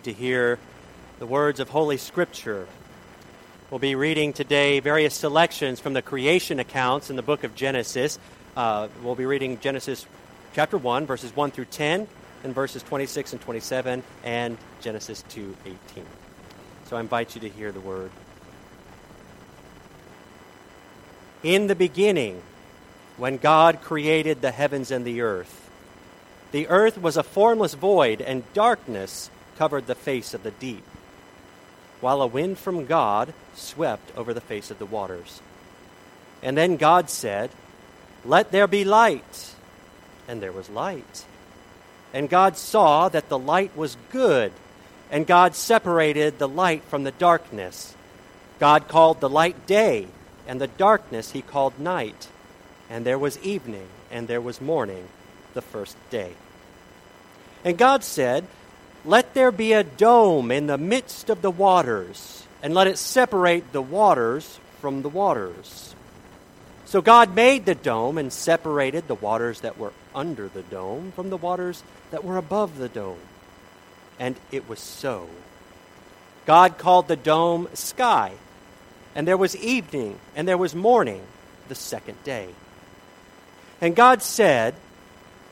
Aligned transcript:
to 0.00 0.12
hear 0.12 0.58
the 1.18 1.26
words 1.26 1.60
of 1.60 1.68
Holy 1.68 1.96
Scripture. 1.96 2.66
We'll 3.70 3.78
be 3.78 3.94
reading 3.94 4.32
today 4.32 4.80
various 4.80 5.14
selections 5.14 5.80
from 5.80 5.92
the 5.92 6.02
creation 6.02 6.58
accounts 6.58 7.10
in 7.10 7.16
the 7.16 7.22
book 7.22 7.44
of 7.44 7.54
Genesis. 7.54 8.18
Uh, 8.56 8.88
we'll 9.02 9.14
be 9.14 9.26
reading 9.26 9.58
Genesis 9.60 10.06
chapter 10.54 10.76
1, 10.76 11.06
verses 11.06 11.34
1 11.34 11.50
through 11.52 11.66
10, 11.66 12.06
and 12.44 12.54
verses 12.54 12.82
26 12.82 13.32
and 13.32 13.40
27, 13.40 14.02
and 14.24 14.58
Genesis 14.80 15.22
2 15.28 15.56
18. 15.64 16.06
So 16.84 16.96
I 16.96 17.00
invite 17.00 17.34
you 17.34 17.40
to 17.42 17.48
hear 17.48 17.72
the 17.72 17.80
word. 17.80 18.10
In 21.42 21.66
the 21.66 21.74
beginning, 21.74 22.42
when 23.16 23.36
God 23.36 23.80
created 23.80 24.42
the 24.42 24.50
heavens 24.50 24.90
and 24.90 25.04
the 25.04 25.22
earth, 25.22 25.70
the 26.52 26.68
earth 26.68 26.98
was 27.00 27.16
a 27.16 27.22
formless 27.22 27.74
void, 27.74 28.20
and 28.20 28.44
darkness 28.52 29.30
covered 29.62 29.86
the 29.86 29.94
face 29.94 30.34
of 30.34 30.42
the 30.42 30.50
deep, 30.50 30.82
while 32.00 32.20
a 32.20 32.26
wind 32.26 32.58
from 32.58 32.84
God 32.84 33.32
swept 33.54 34.10
over 34.16 34.34
the 34.34 34.40
face 34.40 34.72
of 34.72 34.78
the 34.80 34.84
waters. 34.84 35.40
And 36.42 36.56
then 36.56 36.76
God 36.76 37.08
said, 37.08 37.48
Let 38.24 38.50
there 38.50 38.66
be 38.66 38.82
light. 38.82 39.54
And 40.26 40.42
there 40.42 40.50
was 40.50 40.68
light. 40.68 41.24
And 42.12 42.28
God 42.28 42.56
saw 42.56 43.08
that 43.10 43.28
the 43.28 43.38
light 43.38 43.76
was 43.76 43.96
good, 44.10 44.50
and 45.12 45.28
God 45.28 45.54
separated 45.54 46.40
the 46.40 46.48
light 46.48 46.82
from 46.86 47.04
the 47.04 47.12
darkness. 47.12 47.94
God 48.58 48.88
called 48.88 49.20
the 49.20 49.30
light 49.30 49.64
day, 49.68 50.08
and 50.48 50.60
the 50.60 50.66
darkness 50.66 51.30
he 51.30 51.40
called 51.40 51.78
night. 51.78 52.26
And 52.90 53.06
there 53.06 53.16
was 53.16 53.38
evening, 53.44 53.86
and 54.10 54.26
there 54.26 54.40
was 54.40 54.60
morning, 54.60 55.06
the 55.54 55.62
first 55.62 55.96
day. 56.10 56.32
And 57.64 57.78
God 57.78 58.02
said, 58.02 58.44
Let 59.04 59.34
there 59.34 59.50
be 59.50 59.72
a 59.72 59.82
dome 59.82 60.50
in 60.50 60.66
the 60.66 60.78
midst 60.78 61.28
of 61.28 61.42
the 61.42 61.50
waters, 61.50 62.46
and 62.62 62.72
let 62.72 62.86
it 62.86 62.98
separate 62.98 63.72
the 63.72 63.82
waters 63.82 64.60
from 64.80 65.02
the 65.02 65.08
waters. 65.08 65.94
So 66.84 67.00
God 67.00 67.34
made 67.34 67.64
the 67.64 67.74
dome 67.74 68.18
and 68.18 68.32
separated 68.32 69.08
the 69.08 69.14
waters 69.14 69.60
that 69.60 69.78
were 69.78 69.92
under 70.14 70.48
the 70.48 70.62
dome 70.62 71.12
from 71.16 71.30
the 71.30 71.36
waters 71.36 71.82
that 72.10 72.22
were 72.22 72.36
above 72.36 72.78
the 72.78 72.88
dome. 72.88 73.18
And 74.18 74.36
it 74.50 74.68
was 74.68 74.78
so. 74.78 75.28
God 76.46 76.78
called 76.78 77.08
the 77.08 77.16
dome 77.16 77.68
sky, 77.74 78.32
and 79.14 79.26
there 79.26 79.36
was 79.36 79.56
evening, 79.56 80.18
and 80.36 80.46
there 80.46 80.58
was 80.58 80.74
morning, 80.74 81.22
the 81.68 81.74
second 81.74 82.22
day. 82.24 82.48
And 83.80 83.96
God 83.96 84.22
said, 84.22 84.74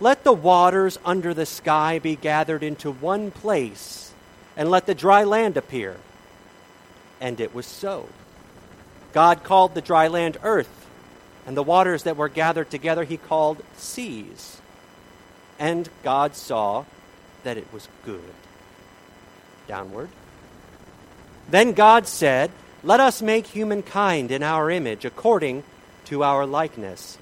let 0.00 0.24
the 0.24 0.32
waters 0.32 0.98
under 1.04 1.34
the 1.34 1.44
sky 1.44 1.98
be 1.98 2.16
gathered 2.16 2.62
into 2.62 2.90
one 2.90 3.30
place, 3.30 4.12
and 4.56 4.70
let 4.70 4.86
the 4.86 4.94
dry 4.94 5.24
land 5.24 5.58
appear. 5.58 5.96
And 7.20 7.38
it 7.38 7.54
was 7.54 7.66
so. 7.66 8.08
God 9.12 9.44
called 9.44 9.74
the 9.74 9.82
dry 9.82 10.08
land 10.08 10.38
earth, 10.42 10.86
and 11.46 11.54
the 11.54 11.62
waters 11.62 12.04
that 12.04 12.16
were 12.16 12.30
gathered 12.30 12.70
together 12.70 13.04
he 13.04 13.18
called 13.18 13.62
seas. 13.76 14.60
And 15.58 15.88
God 16.02 16.34
saw 16.34 16.86
that 17.44 17.58
it 17.58 17.70
was 17.70 17.86
good. 18.04 18.34
Downward. 19.68 20.08
Then 21.50 21.72
God 21.72 22.06
said, 22.06 22.50
Let 22.82 23.00
us 23.00 23.20
make 23.20 23.48
humankind 23.48 24.30
in 24.30 24.42
our 24.42 24.70
image, 24.70 25.04
according 25.04 25.62
to 26.06 26.22
our 26.24 26.46
likeness 26.46 27.18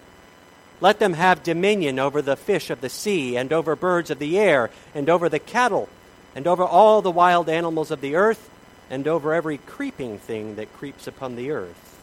let 0.81 0.98
them 0.98 1.15
have 1.15 1.43
dominion 1.43 1.98
over 1.98 2.23
the 2.23 2.37
fish 2.37 2.71
of 2.71 2.81
the 2.81 2.89
sea, 2.89 3.37
and 3.37 3.53
over 3.53 3.75
birds 3.75 4.11
of 4.11 4.19
the 4.19 4.39
air, 4.39 4.71
and 4.95 5.09
over 5.09 5.29
the 5.29 5.39
cattle, 5.39 5.89
and 6.35 6.47
over 6.47 6.65
all 6.65 7.03
the 7.03 7.11
wild 7.11 7.48
animals 7.48 7.91
of 7.91 8.01
the 8.01 8.15
earth, 8.15 8.51
and 8.91 9.07
over 9.07 9.35
every 9.35 9.59
creeping 9.59 10.19
thing 10.19 10.57
that 10.57 10.73
creeps 10.75 11.07
upon 11.07 11.37
the 11.37 11.51
earth. 11.51 11.98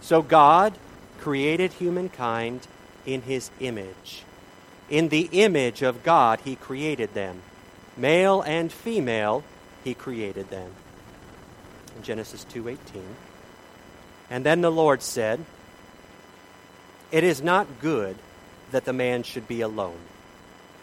So 0.00 0.22
God 0.22 0.74
created 1.20 1.72
humankind 1.72 2.66
in 3.06 3.22
his 3.22 3.50
image. 3.60 4.24
In 4.90 5.08
the 5.08 5.28
image 5.32 5.82
of 5.82 6.02
God, 6.02 6.40
he 6.44 6.56
created 6.56 7.14
them. 7.14 7.42
Male 7.96 8.42
and 8.42 8.70
female, 8.70 9.44
he 9.84 9.94
created 9.94 10.50
them. 10.50 10.70
In 11.96 12.02
Genesis 12.02 12.44
2:18. 12.52 13.16
And 14.30 14.44
then 14.44 14.60
the 14.60 14.70
Lord 14.70 15.02
said, 15.02 15.44
it 17.12 17.22
is 17.22 17.42
not 17.42 17.80
good 17.80 18.16
that 18.72 18.86
the 18.86 18.92
man 18.92 19.22
should 19.22 19.46
be 19.46 19.60
alone. 19.60 19.98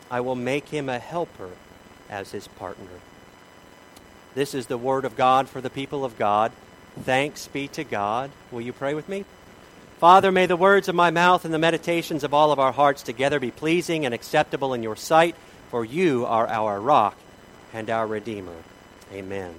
I 0.10 0.22
will 0.22 0.36
make 0.36 0.70
him 0.70 0.88
a 0.88 1.00
helper 1.00 1.50
as 2.10 2.32
his 2.32 2.48
partner. 2.48 2.86
This 4.36 4.54
is 4.54 4.68
the 4.68 4.78
word 4.78 5.06
of 5.06 5.18
God 5.18 5.50
for 5.50 5.60
the 5.60 5.70
people 5.70 6.06
of 6.06 6.18
God. 6.18 6.52
Thanks 7.02 7.48
be 7.48 7.68
to 7.70 7.84
God. 7.84 8.32
Will 8.52 8.62
you 8.62 8.74
pray 8.74 8.94
with 8.94 9.10
me? 9.10 9.26
Father, 10.00 10.32
may 10.32 10.46
the 10.46 10.56
words 10.56 10.88
of 10.88 10.96
my 10.96 11.12
mouth 11.12 11.46
and 11.46 11.54
the 11.54 11.60
meditations 11.60 12.24
of 12.24 12.34
all 12.34 12.52
of 12.52 12.60
our 12.60 12.72
hearts 12.72 13.04
together 13.04 13.40
be 13.40 13.52
pleasing 13.52 14.06
and 14.06 14.14
acceptable 14.14 14.74
in 14.74 14.82
your 14.84 14.96
sight, 14.96 15.36
for 15.70 15.84
you 15.84 16.26
are 16.26 16.48
our 16.48 16.80
rock 16.80 17.18
and 17.74 17.90
our 17.90 18.08
Redeemer. 18.08 18.56
Amen. 19.12 19.54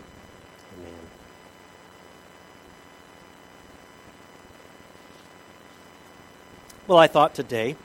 Well, 6.90 6.98
I 6.98 7.06
thought 7.06 7.36
today 7.36 7.76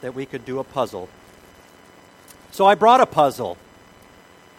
that 0.00 0.14
we 0.14 0.24
could 0.24 0.46
do 0.46 0.58
a 0.58 0.64
puzzle. 0.64 1.10
So 2.50 2.64
I 2.64 2.76
brought 2.76 3.02
a 3.02 3.04
puzzle. 3.04 3.58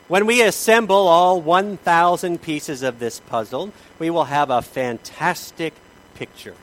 When 0.07 0.27
we 0.27 0.43
assemble 0.43 1.07
all 1.07 1.41
1,000 1.41 2.39
pieces 2.39 2.83
of 2.83 2.99
this 2.99 3.19
puzzle, 3.19 3.73
we 3.97 4.11
will 4.11 4.25
have 4.25 4.51
a 4.51 4.61
fantastic 4.61 5.73
picture. 6.13 6.53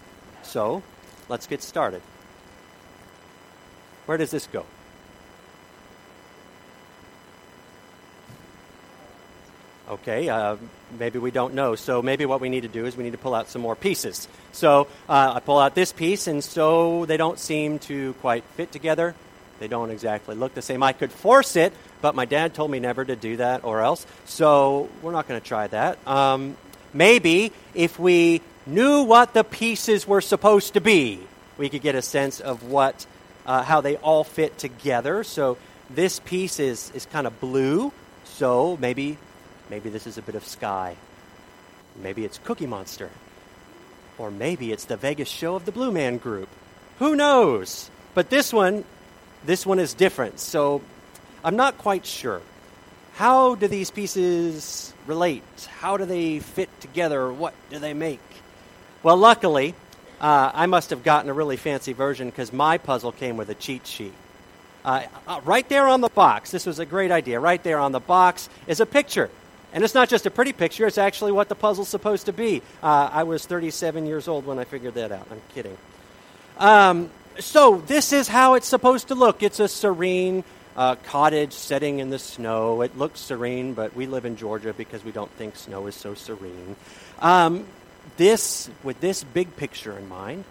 So 0.45 0.84
let's 1.28 1.49
get 1.49 1.65
started. 1.65 2.00
Where 4.06 4.17
does 4.17 4.31
this 4.31 4.47
go? 4.47 4.65
Okay, 9.92 10.26
uh, 10.30 10.56
maybe 10.98 11.19
we 11.19 11.30
don't 11.30 11.53
know. 11.53 11.75
So 11.75 12.00
maybe 12.00 12.25
what 12.25 12.41
we 12.41 12.48
need 12.48 12.62
to 12.62 12.69
do 12.69 12.86
is 12.86 12.97
we 12.97 13.04
need 13.04 13.12
to 13.12 13.19
pull 13.19 13.34
out 13.34 13.50
some 13.50 13.60
more 13.60 13.76
pieces. 13.76 14.26
So 14.53 14.88
uh, 15.06 15.34
I 15.36 15.41
pull 15.41 15.58
out 15.58 15.75
this 15.75 15.92
piece, 15.92 16.28
and 16.28 16.42
so 16.42 17.04
they 17.04 17.19
don't 17.19 17.38
seem 17.38 17.78
to 17.80 18.14
quite 18.14 18.42
fit 18.56 18.72
together. 18.72 19.14
They 19.60 19.69
don't 19.69 19.91
exactly 19.91 20.34
look 20.34 20.54
the 20.54 20.62
same. 20.62 20.82
I 20.82 20.94
could 20.94 21.12
force 21.12 21.56
it, 21.56 21.75
but 22.00 22.14
my 22.14 22.25
dad 22.25 22.54
told 22.54 22.70
me 22.70 22.81
never 22.81 23.04
to 23.04 23.14
do 23.14 23.36
that 23.36 23.64
or 23.64 23.82
else. 23.82 24.06
So 24.25 24.88
we're 25.02 25.12
not 25.12 25.28
going 25.28 25.38
to 25.38 25.47
try 25.47 25.66
that. 25.66 25.98
Um, 26.08 26.56
maybe 26.94 27.52
if 27.75 27.98
we 27.98 28.41
knew 28.64 29.02
what 29.02 29.34
the 29.34 29.44
pieces 29.44 30.08
were 30.08 30.22
supposed 30.22 30.72
to 30.72 30.81
be, 30.81 31.20
we 31.58 31.69
could 31.69 31.82
get 31.82 31.97
a 31.97 32.02
sense 32.02 32.41
of 32.41 32.64
what, 32.64 33.04
uh, 33.44 33.62
how 33.62 33.82
they 33.82 33.97
all 33.97 34.25
fit 34.25 34.56
together. 34.56 35.22
So 35.22 35.58
this 35.91 36.19
piece 36.19 36.60
is, 36.60 36.91
is 36.94 37.04
kind 37.04 37.26
of 37.26 37.38
blue. 37.41 37.92
So 38.25 38.78
maybe 38.81 39.19
Maybe 39.72 39.88
this 39.88 40.06
is 40.06 40.19
a 40.19 40.22
bit 40.22 40.34
of 40.34 40.44
sky. 40.44 40.97
Maybe 42.03 42.27
it's 42.27 42.37
Cookie 42.44 42.66
Monster. 42.66 43.09
Or 44.19 44.31
maybe 44.31 44.71
it's 44.71 44.84
the 44.84 44.99
Vegas 44.99 45.31
show 45.31 45.55
of 45.55 45.65
the 45.65 45.72
Blue 45.72 45.91
Man 45.91 46.19
Group. 46.19 46.50
Who 46.99 47.16
knows? 47.16 47.91
But 48.12 48.28
this 48.28 48.53
one, 48.53 48.84
this 49.47 49.65
one 49.65 49.78
is 49.78 49.94
different. 49.94 50.41
So 50.41 50.82
I'm 51.43 51.56
not 51.56 51.78
quite 51.78 52.05
sure. 52.05 52.43
How 53.15 53.55
do 53.55 53.66
these 53.66 53.91
pieces 53.91 54.93
relate? 55.06 55.43
How 55.78 55.97
do 55.97 56.05
they 56.05 56.41
fit 56.41 56.69
together? 56.82 57.32
What 57.32 57.55
do 57.71 57.78
they 57.78 57.94
make? 57.94 58.21
Well, 59.03 59.16
luckily, 59.16 59.75
uh, 60.21 60.50
I 60.53 60.66
must 60.66 60.91
have 60.91 61.03
gotten 61.03 61.31
a 61.31 61.32
really 61.32 61.56
fancy 61.56 61.94
version 61.94 62.28
because 62.28 62.53
my 62.53 62.77
puzzle 62.77 63.12
came 63.12 63.38
with 63.38 63.49
a 63.49 63.55
cheat 63.55 63.87
sheet. 63.87 64.12
Uh, 64.84 65.05
uh, 65.27 65.41
right 65.47 65.66
there 65.71 65.88
on 65.88 66.03
the 66.03 66.11
box, 66.11 66.50
this 66.50 66.66
was 66.66 66.78
a 66.78 66.84
great 66.84 67.11
idea. 67.11 67.41
Right 67.41 67.62
there 67.62 67.78
on 67.78 67.93
the 67.93 68.00
box 68.00 68.50
is 68.66 68.78
a 68.78 68.84
picture 68.84 69.31
and 69.72 69.84
it's 69.84 69.94
not 69.94 70.08
just 70.08 70.26
a 70.26 70.30
pretty 70.30 70.52
picture, 70.52 70.86
it's 70.86 70.98
actually 70.98 71.32
what 71.32 71.48
the 71.48 71.54
puzzle's 71.54 71.88
supposed 71.88 72.26
to 72.26 72.32
be. 72.32 72.62
Uh, 72.82 73.08
I 73.12 73.22
was 73.22 73.46
37 73.46 74.06
years 74.06 74.28
old 74.28 74.46
when 74.46 74.58
I 74.58 74.64
figured 74.64 74.94
that 74.94 75.12
out. 75.12 75.26
I'm 75.30 75.40
kidding. 75.54 75.76
Um, 76.58 77.10
so, 77.38 77.78
this 77.86 78.12
is 78.12 78.28
how 78.28 78.54
it's 78.54 78.69
supposed 78.69 79.08
to 79.08 79.14
look 79.14 79.42
it's 79.42 79.58
a 79.58 79.69
serene 79.69 80.44
uh, 80.76 80.96
cottage 80.96 81.52
setting 81.52 81.98
in 81.98 82.10
the 82.10 82.19
snow. 82.19 82.82
It 82.82 82.96
looks 82.98 83.20
serene, 83.20 83.74
but 83.74 83.96
we 83.96 84.06
live 84.06 84.24
in 84.24 84.36
Georgia 84.36 84.72
because 84.72 85.04
we 85.04 85.12
don't 85.12 85.30
think 85.32 85.56
snow 85.56 85.86
is 85.86 85.94
so 85.94 86.14
serene. 86.14 86.76
Um, 87.20 87.66
this, 88.16 88.69
with 88.82 89.00
this 89.00 89.24
big 89.24 89.56
picture 89.56 89.96
in 89.96 90.08
mind, 90.08 90.44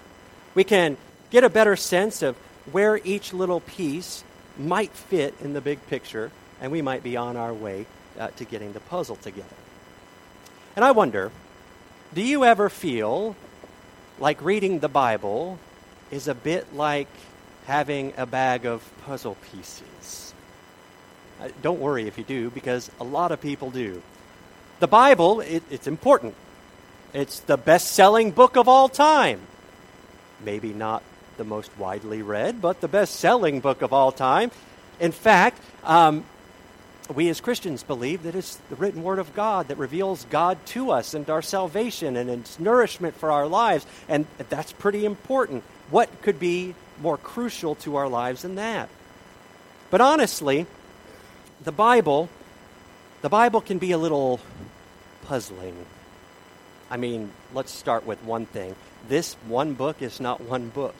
we 0.55 0.63
can 0.63 0.97
get 1.29 1.43
a 1.43 1.49
better 1.49 1.75
sense 1.75 2.23
of 2.23 2.35
where 2.71 2.97
each 3.03 3.33
little 3.33 3.59
piece 3.59 4.23
might 4.57 4.91
fit 4.91 5.35
in 5.41 5.53
the 5.53 5.61
big 5.61 5.85
picture, 5.87 6.31
and 6.59 6.71
we 6.71 6.81
might 6.81 7.03
be 7.03 7.17
on 7.17 7.37
our 7.37 7.53
way 7.53 7.85
uh, 8.19 8.27
to 8.29 8.45
getting 8.45 8.73
the 8.73 8.79
puzzle 8.79 9.15
together. 9.17 9.47
And 10.75 10.85
I 10.85 10.91
wonder 10.91 11.31
do 12.13 12.21
you 12.21 12.43
ever 12.43 12.69
feel 12.69 13.35
like 14.19 14.41
reading 14.41 14.79
the 14.79 14.89
Bible 14.89 15.59
is 16.11 16.27
a 16.27 16.35
bit 16.35 16.75
like 16.75 17.07
having 17.65 18.13
a 18.17 18.25
bag 18.25 18.65
of 18.65 18.83
puzzle 19.05 19.37
pieces? 19.51 20.33
Uh, 21.41 21.47
don't 21.61 21.79
worry 21.79 22.07
if 22.07 22.17
you 22.17 22.23
do, 22.23 22.49
because 22.49 22.91
a 22.99 23.03
lot 23.03 23.31
of 23.31 23.41
people 23.41 23.71
do. 23.71 24.01
The 24.79 24.87
Bible, 24.87 25.41
it, 25.41 25.63
it's 25.69 25.87
important. 25.87 26.35
It's 27.13 27.39
the 27.39 27.57
best 27.57 27.93
selling 27.93 28.31
book 28.31 28.57
of 28.57 28.67
all 28.67 28.89
time. 28.89 29.39
Maybe 30.43 30.73
not 30.73 31.03
the 31.37 31.43
most 31.43 31.71
widely 31.77 32.21
read, 32.21 32.61
but 32.61 32.81
the 32.81 32.87
best 32.87 33.15
selling 33.15 33.59
book 33.59 33.81
of 33.81 33.93
all 33.93 34.11
time. 34.11 34.51
In 34.99 35.11
fact, 35.11 35.61
um, 35.83 36.25
we 37.09 37.29
as 37.29 37.41
Christians 37.41 37.83
believe 37.83 38.23
that 38.23 38.35
it's 38.35 38.55
the 38.69 38.75
written 38.75 39.03
word 39.03 39.19
of 39.19 39.33
God 39.33 39.67
that 39.67 39.77
reveals 39.77 40.25
God 40.29 40.57
to 40.67 40.91
us 40.91 41.13
and 41.13 41.29
our 41.29 41.41
salvation 41.41 42.15
and 42.15 42.29
its 42.29 42.59
nourishment 42.59 43.15
for 43.15 43.31
our 43.31 43.47
lives. 43.47 43.85
And 44.07 44.25
that's 44.49 44.71
pretty 44.71 45.05
important. 45.05 45.63
What 45.89 46.21
could 46.21 46.39
be 46.39 46.75
more 47.01 47.17
crucial 47.17 47.75
to 47.75 47.95
our 47.97 48.07
lives 48.07 48.43
than 48.43 48.55
that? 48.55 48.89
But 49.89 49.99
honestly, 49.99 50.67
the 51.63 51.71
Bible, 51.71 52.29
the 53.21 53.29
Bible 53.29 53.61
can 53.61 53.77
be 53.77 53.91
a 53.91 53.97
little 53.97 54.39
puzzling. 55.23 55.85
I 56.89 56.97
mean, 56.97 57.31
let's 57.53 57.71
start 57.71 58.05
with 58.05 58.23
one 58.23 58.45
thing. 58.45 58.75
This 59.07 59.33
one 59.47 59.73
book 59.73 60.01
is 60.01 60.19
not 60.19 60.41
one 60.41 60.69
book. 60.69 60.95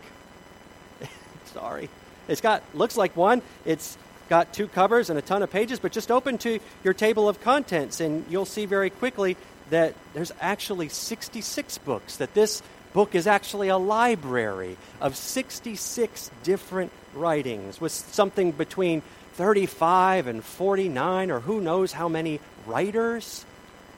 Sorry. 1.45 1.89
It's 2.27 2.42
got 2.42 2.63
looks 2.74 2.97
like 2.97 3.15
one. 3.15 3.42
It's 3.65 3.97
got 4.31 4.54
two 4.54 4.69
covers 4.69 5.10
and 5.10 5.19
a 5.19 5.22
ton 5.22 5.44
of 5.44 5.51
pages, 5.51 5.78
but 5.78 5.92
just 5.92 6.10
open 6.10 6.38
to 6.38 6.57
your 6.86 6.94
table 6.94 7.28
of 7.28 7.42
contents 7.42 8.00
and 8.00 8.24
you'll 8.30 8.45
see 8.45 8.66
very 8.66 8.89
quickly 8.89 9.36
that 9.72 9.94
there's 10.13 10.31
actually 10.39 10.88
66 10.88 11.78
books, 11.80 12.16
that 12.16 12.33
this 12.33 12.63
book 12.94 13.13
is 13.13 13.28
actually 13.28 13.68
a 13.68 13.75
library 13.75 14.78
of 15.01 15.18
66 15.18 16.31
different 16.44 16.94
writings 17.13 17.81
with 17.81 17.92
something 17.92 18.54
between 18.54 19.01
35 19.33 20.28
and 20.28 20.45
49 20.45 21.30
or 21.30 21.42
who 21.42 21.60
knows 21.60 21.92
how 21.92 22.07
many 22.07 22.39
writers 22.66 23.45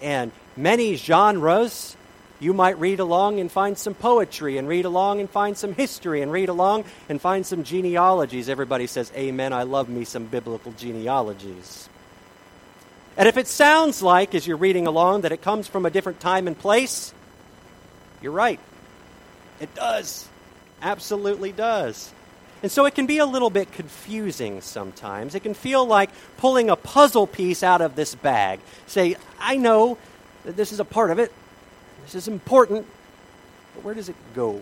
and 0.02 0.32
many 0.58 0.96
genres 0.96 1.96
you 2.40 2.54
might 2.54 2.80
read 2.80 3.00
along 3.00 3.40
and 3.40 3.52
find 3.52 3.78
some 3.78 3.94
poetry, 3.94 4.58
and 4.58 4.68
read 4.68 4.86
along 4.86 5.20
and 5.20 5.30
find 5.30 5.58
some 5.58 5.74
history, 5.74 6.22
and 6.22 6.32
read 6.32 6.50
along 6.50 6.86
and 7.10 7.22
find 7.22 7.46
some 7.46 7.64
genealogies. 7.64 8.50
Everybody 8.50 8.88
says, 8.88 9.12
Amen. 9.16 9.54
I 9.54 9.64
love 9.64 9.90
me 9.90 10.06
some 10.06 10.26
biblical 10.26 10.72
genealogies. 10.74 11.90
And 13.16 13.28
if 13.28 13.38
it 13.38 13.48
sounds 13.48 14.02
like, 14.02 14.34
as 14.34 14.48
you're 14.48 14.58
reading 14.58 14.88
along, 14.88 15.22
that 15.22 15.32
it 15.32 15.42
comes 15.42 15.68
from 15.68 15.86
a 15.86 15.90
different 15.90 16.20
time 16.20 16.48
and 16.48 16.58
place, 16.58 17.14
you're 18.22 18.32
right. 18.32 18.60
It 19.60 19.74
does. 19.76 20.28
Absolutely 20.82 21.52
does. 21.52 22.12
And 22.64 22.72
so 22.72 22.86
it 22.86 22.96
can 22.96 23.06
be 23.06 23.18
a 23.18 23.26
little 23.26 23.50
bit 23.50 23.72
confusing 23.74 24.62
sometimes. 24.62 25.36
It 25.36 25.42
can 25.42 25.54
feel 25.54 25.86
like 25.86 26.10
pulling 26.38 26.70
a 26.70 26.78
puzzle 26.78 27.28
piece 27.28 27.62
out 27.62 27.82
of 27.82 27.96
this 27.96 28.16
bag. 28.16 28.62
Say, 28.88 29.16
I 29.40 29.58
know 29.58 29.98
that 30.46 30.56
this 30.56 30.72
is 30.72 30.80
a 30.80 30.86
part 30.86 31.12
of 31.12 31.20
it, 31.20 31.32
this 32.04 32.16
is 32.16 32.28
important, 32.28 32.86
but 33.74 33.84
where 33.84 33.94
does 33.94 34.10
it 34.10 34.16
go? 34.36 34.62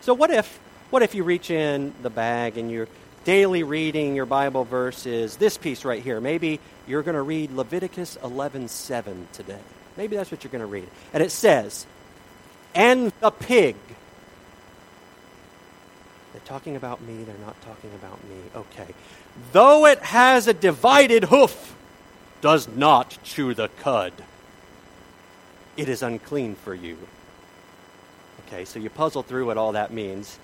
So 0.00 0.14
what 0.14 0.30
if 0.30 0.60
what 0.90 1.02
if 1.02 1.14
you 1.14 1.24
reach 1.24 1.50
in 1.50 1.94
the 2.02 2.10
bag 2.10 2.58
and 2.58 2.70
your 2.70 2.88
daily 3.24 3.62
reading 3.62 4.16
your 4.16 4.26
Bible 4.26 4.64
verse 4.64 5.06
is 5.06 5.36
this 5.36 5.56
piece 5.56 5.84
right 5.84 6.02
here? 6.02 6.20
Maybe 6.20 6.60
you're 6.86 7.02
going 7.02 7.14
to 7.14 7.22
read 7.22 7.52
Leviticus 7.52 8.18
11:7 8.22 9.26
today. 9.32 9.60
Maybe 9.96 10.16
that's 10.16 10.30
what 10.30 10.44
you're 10.44 10.50
going 10.50 10.60
to 10.60 10.66
read. 10.66 10.88
And 11.12 11.22
it 11.22 11.30
says, 11.30 11.86
"And 12.74 13.12
the 13.20 13.30
pig." 13.30 13.76
They're 16.32 16.42
talking 16.44 16.76
about 16.76 17.02
me, 17.02 17.24
they're 17.24 17.34
not 17.44 17.60
talking 17.62 17.90
about 17.94 18.22
me. 18.24 18.36
Okay. 18.54 18.94
Though 19.52 19.86
it 19.86 19.98
has 20.00 20.46
a 20.46 20.54
divided 20.54 21.24
hoof, 21.24 21.74
does 22.40 22.68
not 22.68 23.18
chew 23.22 23.52
the 23.52 23.68
cud 23.68 24.12
it 25.76 25.88
is 25.88 26.02
unclean 26.02 26.54
for 26.54 26.74
you. 26.74 26.98
Okay, 28.46 28.64
so 28.64 28.78
you 28.78 28.90
puzzle 28.90 29.22
through 29.22 29.46
what 29.46 29.56
all 29.56 29.72
that 29.72 29.92
means. 29.92 30.38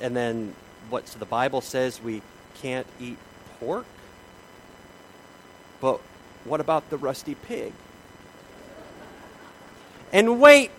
And 0.00 0.16
then 0.16 0.54
what 0.90 1.08
so 1.08 1.18
the 1.18 1.24
Bible 1.26 1.60
says 1.60 2.00
we 2.00 2.22
can't 2.60 2.86
eat 3.00 3.18
pork? 3.58 3.86
But 5.80 6.00
what 6.44 6.60
about 6.60 6.88
the 6.90 6.96
rusty 6.96 7.34
pig? 7.34 7.72
And 10.12 10.40
wait, 10.40 10.70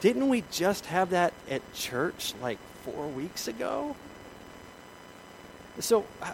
didn't 0.00 0.28
we 0.28 0.44
just 0.50 0.86
have 0.86 1.10
that 1.10 1.34
at 1.48 1.60
church 1.74 2.34
like 2.40 2.58
four 2.84 3.06
weeks 3.08 3.48
ago? 3.48 3.96
So, 5.80 6.04
uh, 6.22 6.32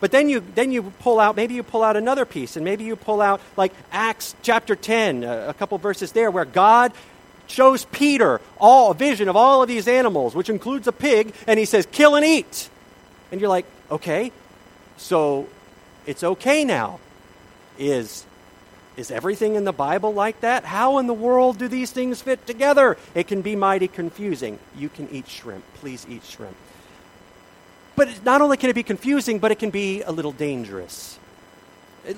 but 0.00 0.10
then 0.10 0.28
you 0.28 0.42
then 0.54 0.72
you 0.72 0.82
pull 1.00 1.20
out 1.20 1.36
maybe 1.36 1.54
you 1.54 1.62
pull 1.62 1.82
out 1.82 1.96
another 1.96 2.24
piece, 2.24 2.56
and 2.56 2.64
maybe 2.64 2.84
you 2.84 2.96
pull 2.96 3.20
out 3.20 3.40
like 3.56 3.72
Acts 3.92 4.34
chapter 4.42 4.76
ten, 4.76 5.24
a, 5.24 5.48
a 5.48 5.54
couple 5.54 5.78
verses 5.78 6.12
there, 6.12 6.30
where 6.30 6.44
God 6.44 6.92
shows 7.46 7.84
Peter 7.86 8.40
all 8.58 8.92
a 8.92 8.94
vision 8.94 9.28
of 9.28 9.36
all 9.36 9.62
of 9.62 9.68
these 9.68 9.88
animals, 9.88 10.34
which 10.34 10.48
includes 10.48 10.86
a 10.86 10.92
pig, 10.92 11.34
and 11.46 11.58
he 11.58 11.64
says, 11.64 11.86
"Kill 11.90 12.14
and 12.16 12.24
eat." 12.24 12.68
And 13.30 13.40
you're 13.40 13.50
like, 13.50 13.66
okay, 13.90 14.32
so 14.96 15.48
it's 16.06 16.24
okay 16.24 16.64
now. 16.64 16.98
Is 17.78 18.26
is 18.96 19.10
everything 19.10 19.54
in 19.54 19.64
the 19.64 19.72
Bible 19.72 20.12
like 20.12 20.40
that? 20.40 20.64
How 20.64 20.98
in 20.98 21.06
the 21.06 21.14
world 21.14 21.58
do 21.58 21.68
these 21.68 21.90
things 21.90 22.20
fit 22.20 22.46
together? 22.46 22.98
It 23.14 23.28
can 23.28 23.40
be 23.40 23.56
mighty 23.56 23.88
confusing. 23.88 24.58
You 24.76 24.88
can 24.88 25.08
eat 25.10 25.28
shrimp. 25.28 25.64
Please 25.74 26.04
eat 26.08 26.24
shrimp. 26.24 26.56
But 27.96 28.24
not 28.24 28.40
only 28.40 28.56
can 28.56 28.70
it 28.70 28.74
be 28.74 28.82
confusing, 28.82 29.38
but 29.38 29.50
it 29.50 29.58
can 29.58 29.70
be 29.70 30.02
a 30.02 30.12
little 30.12 30.32
dangerous. 30.32 31.18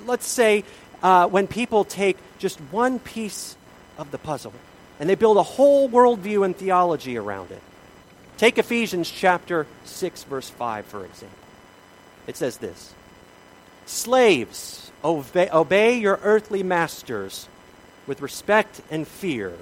Let's 0.05 0.27
say 0.27 0.63
uh, 1.01 1.27
when 1.27 1.47
people 1.47 1.83
take 1.83 2.17
just 2.39 2.59
one 2.71 2.99
piece 2.99 3.57
of 3.97 4.11
the 4.11 4.17
puzzle 4.17 4.53
and 4.99 5.09
they 5.09 5.15
build 5.15 5.37
a 5.37 5.43
whole 5.43 5.89
worldview 5.89 6.45
and 6.45 6.55
theology 6.55 7.17
around 7.17 7.51
it. 7.51 7.61
Take 8.37 8.57
Ephesians 8.57 9.09
chapter 9.09 9.67
6, 9.85 10.23
verse 10.23 10.49
5, 10.49 10.85
for 10.85 11.05
example. 11.05 11.37
It 12.27 12.37
says 12.37 12.57
this 12.57 12.93
Slaves, 13.85 14.91
obey, 15.03 15.49
obey 15.51 15.97
your 15.97 16.19
earthly 16.23 16.63
masters 16.63 17.47
with 18.07 18.21
respect 18.21 18.81
and 18.89 19.07
fear, 19.07 19.53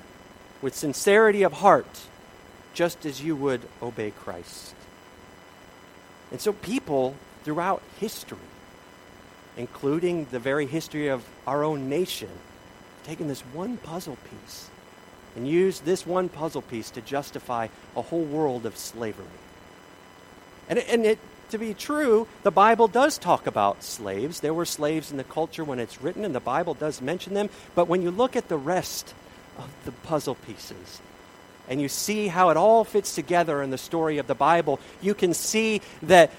with 0.62 0.76
sincerity 0.76 1.44
of 1.44 1.54
heart, 1.54 2.02
just 2.74 3.06
as 3.06 3.24
you 3.24 3.36
would 3.36 3.62
obey 3.82 4.12
Christ. 4.12 4.76
And 6.32 6.40
so 6.40 6.54
people 6.54 7.16
throughout 7.44 7.82
history, 8.00 8.38
including 9.58 10.26
the 10.32 10.40
very 10.40 10.66
history 10.66 11.10
of 11.10 11.26
our 11.46 11.64
own 11.64 11.90
nation, 11.90 12.30
have 12.30 13.08
taken 13.08 13.28
this 13.28 13.42
one 13.54 13.78
puzzle 13.78 14.18
piece 14.30 14.70
and 15.36 15.48
used 15.48 15.86
this 15.86 16.06
one 16.06 16.30
puzzle 16.30 16.62
piece 16.62 16.90
to 16.92 17.02
justify 17.02 17.68
a 17.96 18.02
whole 18.02 18.24
world 18.24 18.66
of 18.66 18.78
slavery. 18.78 19.26
And, 20.70 20.80
and 20.80 21.06
it, 21.06 21.20
to 21.50 21.58
be 21.58 21.74
true, 21.74 22.28
the 22.44 22.52
Bible 22.52 22.88
does 22.88 23.18
talk 23.18 23.48
about 23.48 23.84
slaves. 23.84 24.40
There 24.40 24.54
were 24.54 24.66
slaves 24.66 25.12
in 25.12 25.18
the 25.18 25.24
culture 25.24 25.64
when 25.64 25.80
it's 25.80 26.02
written, 26.02 26.24
and 26.24 26.34
the 26.34 26.40
Bible 26.40 26.74
does 26.74 27.02
mention 27.02 27.34
them. 27.34 27.50
But 27.76 27.88
when 27.88 28.02
you 28.02 28.12
look 28.12 28.36
at 28.36 28.48
the 28.48 28.58
rest 28.58 29.14
of 29.58 29.70
the 29.86 29.92
puzzle 29.92 30.36
pieces, 30.36 31.02
and 31.72 31.80
you 31.80 31.88
see 31.88 32.28
how 32.28 32.50
it 32.50 32.58
all 32.58 32.84
fits 32.84 33.16
together 33.16 33.62
in 33.62 33.70
the 33.70 33.78
story 33.78 34.18
of 34.18 34.28
the 34.28 34.36
Bible, 34.36 34.78
you 35.02 35.14
can 35.14 35.34
see 35.34 35.80
that 36.04 36.30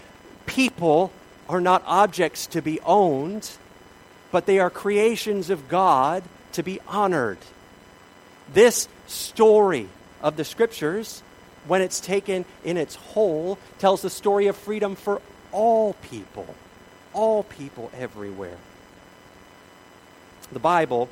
people 0.44 1.10
are 1.48 1.60
not 1.60 1.82
objects 1.86 2.48
to 2.48 2.60
be 2.60 2.80
owned, 2.80 3.50
but 4.30 4.44
they 4.44 4.58
are 4.58 4.68
creations 4.68 5.48
of 5.48 5.70
God 5.70 6.22
to 6.52 6.62
be 6.62 6.80
honored. 6.86 7.38
This 8.52 8.88
story 9.06 9.88
of 10.20 10.36
the 10.36 10.44
scriptures, 10.44 11.22
when 11.66 11.80
it's 11.80 12.00
taken 12.00 12.44
in 12.62 12.76
its 12.76 12.94
whole, 12.94 13.58
tells 13.78 14.02
the 14.02 14.10
story 14.10 14.48
of 14.48 14.56
freedom 14.56 14.96
for 14.96 15.22
all 15.50 15.94
people, 16.10 16.54
all 17.14 17.42
people 17.42 17.90
everywhere. 17.98 18.58
The 20.52 20.58
Bible 20.58 21.08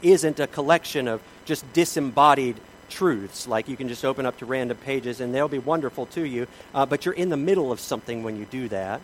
isn't 0.00 0.38
a 0.38 0.46
collection 0.46 1.08
of 1.08 1.20
just 1.44 1.70
disembodied 1.72 2.56
truths. 2.92 3.48
Like 3.48 3.68
you 3.68 3.76
can 3.76 3.88
just 3.88 4.04
open 4.04 4.26
up 4.26 4.36
to 4.38 4.46
random 4.46 4.76
pages 4.76 5.20
and 5.20 5.34
they'll 5.34 5.48
be 5.48 5.58
wonderful 5.58 6.06
to 6.06 6.24
you, 6.24 6.46
uh, 6.74 6.86
but 6.86 7.04
you're 7.04 7.14
in 7.14 7.30
the 7.30 7.36
middle 7.36 7.72
of 7.72 7.80
something 7.80 8.22
when 8.22 8.36
you 8.36 8.44
do 8.44 8.68
that. 8.68 9.00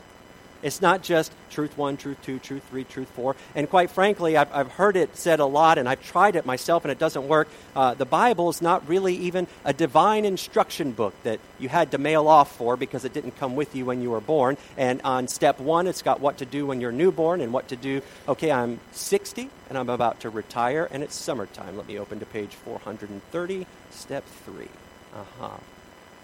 It's 0.62 0.82
not 0.82 1.02
just 1.02 1.32
truth 1.50 1.78
one, 1.78 1.96
truth 1.96 2.18
two, 2.22 2.38
truth 2.38 2.64
three, 2.68 2.84
truth 2.84 3.08
four. 3.10 3.36
And 3.54 3.70
quite 3.70 3.90
frankly, 3.90 4.36
I've, 4.36 4.52
I've 4.52 4.72
heard 4.72 4.96
it 4.96 5.16
said 5.16 5.40
a 5.40 5.44
lot, 5.44 5.78
and 5.78 5.88
I've 5.88 6.02
tried 6.02 6.36
it 6.36 6.44
myself, 6.44 6.84
and 6.84 6.90
it 6.90 6.98
doesn't 6.98 7.28
work. 7.28 7.48
Uh, 7.76 7.94
the 7.94 8.04
Bible 8.04 8.48
is 8.48 8.60
not 8.60 8.88
really 8.88 9.14
even 9.16 9.46
a 9.64 9.72
divine 9.72 10.24
instruction 10.24 10.92
book 10.92 11.14
that 11.22 11.38
you 11.58 11.68
had 11.68 11.92
to 11.92 11.98
mail 11.98 12.28
off 12.28 12.54
for 12.56 12.76
because 12.76 13.04
it 13.04 13.12
didn't 13.12 13.38
come 13.38 13.54
with 13.54 13.76
you 13.76 13.84
when 13.84 14.02
you 14.02 14.10
were 14.10 14.20
born. 14.20 14.56
And 14.76 15.00
on 15.02 15.28
step 15.28 15.60
one, 15.60 15.86
it's 15.86 16.02
got 16.02 16.20
what 16.20 16.38
to 16.38 16.46
do 16.46 16.66
when 16.66 16.80
you're 16.80 16.92
newborn 16.92 17.40
and 17.40 17.52
what 17.52 17.68
to 17.68 17.76
do. 17.76 18.02
Okay, 18.26 18.50
I'm 18.50 18.80
60 18.92 19.50
and 19.68 19.78
I'm 19.78 19.88
about 19.88 20.20
to 20.20 20.30
retire, 20.30 20.88
and 20.90 21.02
it's 21.02 21.14
summertime. 21.14 21.76
Let 21.76 21.86
me 21.86 21.98
open 21.98 22.18
to 22.20 22.26
page 22.26 22.54
430, 22.54 23.66
step 23.90 24.24
three. 24.44 24.68
Uh 25.14 25.24
huh. 25.38 25.56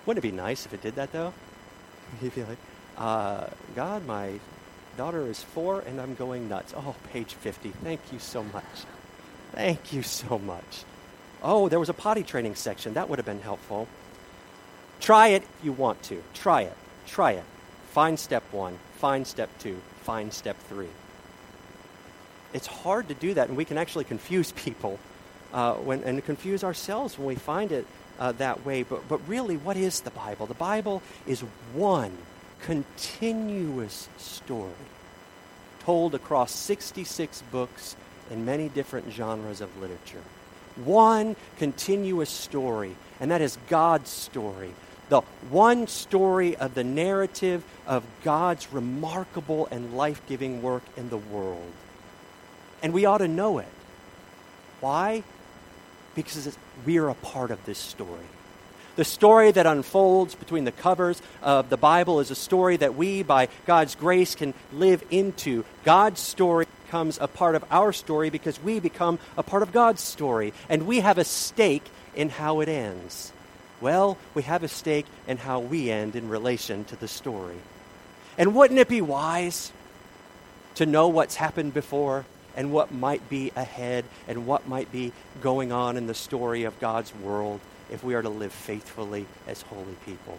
Wouldn't 0.07 0.25
it 0.25 0.29
be 0.29 0.37
nice 0.37 0.67
if 0.67 0.75
it 0.75 0.83
did 0.83 0.97
that, 0.97 1.13
though? 1.13 1.33
You'd 2.23 2.35
be 2.35 2.43
like, 2.43 2.59
uh, 2.97 3.47
God, 3.75 4.07
my 4.07 4.41
daughter 4.97 5.27
is 5.27 5.43
four 5.43 5.81
and 5.81 6.01
I'm 6.01 6.15
going 6.15 6.49
nuts. 6.49 6.75
Oh, 6.77 6.95
page 7.13 7.35
50. 7.35 7.71
Thank 7.83 8.01
you 8.13 8.19
so 8.19 8.43
much. 8.43 8.65
Thank 9.53 9.93
you 9.93 10.03
so 10.03 10.39
much. 10.39 10.85
Oh, 11.43 11.69
there 11.69 11.81
was 11.81 11.89
a 11.89 11.95
potty 11.95 12.23
training 12.23 12.55
section. 12.55 12.95
That 12.95 13.09
would 13.09 13.19
have 13.19 13.27
been 13.27 13.41
helpful. 13.41 13.89
Try 15.01 15.29
it 15.29 15.43
if 15.43 15.65
you 15.65 15.73
want 15.73 16.03
to. 16.05 16.23
Try 16.33 16.63
it. 16.63 16.77
Try 17.07 17.33
it. 17.33 17.45
Find 17.91 18.19
step 18.19 18.43
one. 18.51 18.79
Find 18.97 19.27
step 19.27 19.51
two. 19.59 19.81
Find 20.03 20.33
step 20.33 20.57
three. 20.69 20.89
It's 22.53 22.67
hard 22.67 23.09
to 23.09 23.15
do 23.15 23.35
that, 23.35 23.49
and 23.49 23.57
we 23.57 23.65
can 23.65 23.79
actually 23.79 24.05
confuse 24.05 24.53
people 24.67 24.99
uh, 25.53 25.75
when, 25.75 26.03
and 26.05 26.25
confuse 26.25 26.65
ourselves 26.65 27.19
when 27.19 27.27
we 27.27 27.35
find 27.35 27.73
it 27.73 27.87
uh, 28.19 28.33
that 28.33 28.65
way. 28.65 28.83
But, 28.83 29.07
but 29.09 29.21
really, 29.29 29.57
what 29.57 29.77
is 29.77 30.01
the 30.01 30.11
Bible? 30.11 30.47
The 30.47 30.55
Bible 30.55 31.03
is 31.27 31.41
one 31.75 32.17
continuous 32.67 34.09
story 34.17 34.73
told 35.85 36.15
across 36.15 36.51
66 36.53 37.43
books 37.53 37.95
in 38.31 38.45
many 38.45 38.69
different 38.69 39.13
genres 39.13 39.61
of 39.61 39.77
literature. 39.81 40.23
One 40.77 41.37
continuous 41.59 42.31
story, 42.31 42.97
and 43.21 43.31
that 43.31 43.43
is 43.43 43.59
God's 43.69 44.11
story. 44.11 44.73
The 45.11 45.21
one 45.51 45.87
story 45.87 46.57
of 46.57 46.75
the 46.75 46.85
narrative 46.85 47.63
of 47.87 48.03
God's 48.23 48.73
remarkable 48.73 49.69
and 49.71 49.95
life 49.95 50.23
giving 50.27 50.63
work 50.63 50.83
in 50.97 51.11
the 51.11 51.19
world. 51.19 51.71
And 52.83 52.95
we 52.95 53.05
ought 53.05 53.19
to 53.19 53.29
know 53.29 53.59
it. 53.59 53.69
Why? 54.81 55.23
Because 56.15 56.57
we 56.87 56.97
are 56.97 57.09
a 57.11 57.15
part 57.15 57.51
of 57.51 57.65
this 57.67 57.79
story. 57.79 58.27
The 58.97 59.05
story 59.05 59.51
that 59.51 59.67
unfolds 59.67 60.37
between 60.37 60.65
the 60.65 60.71
covers 60.71 61.21
of 61.43 61.69
the 61.69 61.77
Bible 61.77 62.21
is 62.21 62.31
a 62.31 62.37
story 62.37 62.77
that 62.77 62.95
we, 62.95 63.25
by 63.25 63.49
God's 63.67 63.97
grace, 63.97 64.37
can 64.37 64.55
live 64.73 65.03
into. 65.11 65.65
God's 65.85 66.21
story 66.21 66.67
becomes 66.85 67.19
a 67.21 67.27
part 67.27 67.57
of 67.57 67.65
our 67.73 67.93
story 67.93 68.31
because 68.31 68.63
we 68.63 68.79
become 68.79 69.19
a 69.37 69.43
part 69.43 69.65
of 69.65 69.73
God's 69.73 70.01
story, 70.01 70.53
and 70.69 70.87
we 70.87 71.01
have 71.01 71.19
a 71.19 71.25
stake 71.25 71.85
in 72.15 72.29
how 72.29 72.61
it 72.61 72.69
ends. 72.69 73.33
Well, 73.81 74.17
we 74.33 74.43
have 74.45 74.63
a 74.63 74.69
stake 74.69 75.07
in 75.27 75.39
how 75.39 75.59
we 75.59 75.91
end 75.91 76.15
in 76.15 76.29
relation 76.29 76.85
to 76.85 76.97
the 76.97 77.09
story. 77.09 77.59
And 78.39 78.55
wouldn't 78.55 78.79
it 78.79 78.89
be 78.89 79.01
wise 79.01 79.73
to 80.77 80.87
know 80.87 81.09
what's 81.09 81.35
happened 81.35 81.75
before 81.75 82.27
and 82.57 82.73
what 82.73 82.93
might 82.93 83.29
be 83.29 83.51
ahead 83.57 84.05
and 84.29 84.47
what 84.47 84.69
might 84.69 84.93
be 84.93 85.13
going 85.43 85.73
on 85.73 85.97
in 85.97 86.07
the 86.07 86.15
story 86.15 86.63
of 86.63 86.79
God's 86.79 87.13
world? 87.13 87.59
If 87.95 88.05
we 88.05 88.15
are 88.15 88.23
to 88.23 88.29
live 88.29 88.53
faithfully 88.53 89.27
as 89.47 89.63
holy 89.63 89.97
people. 90.05 90.37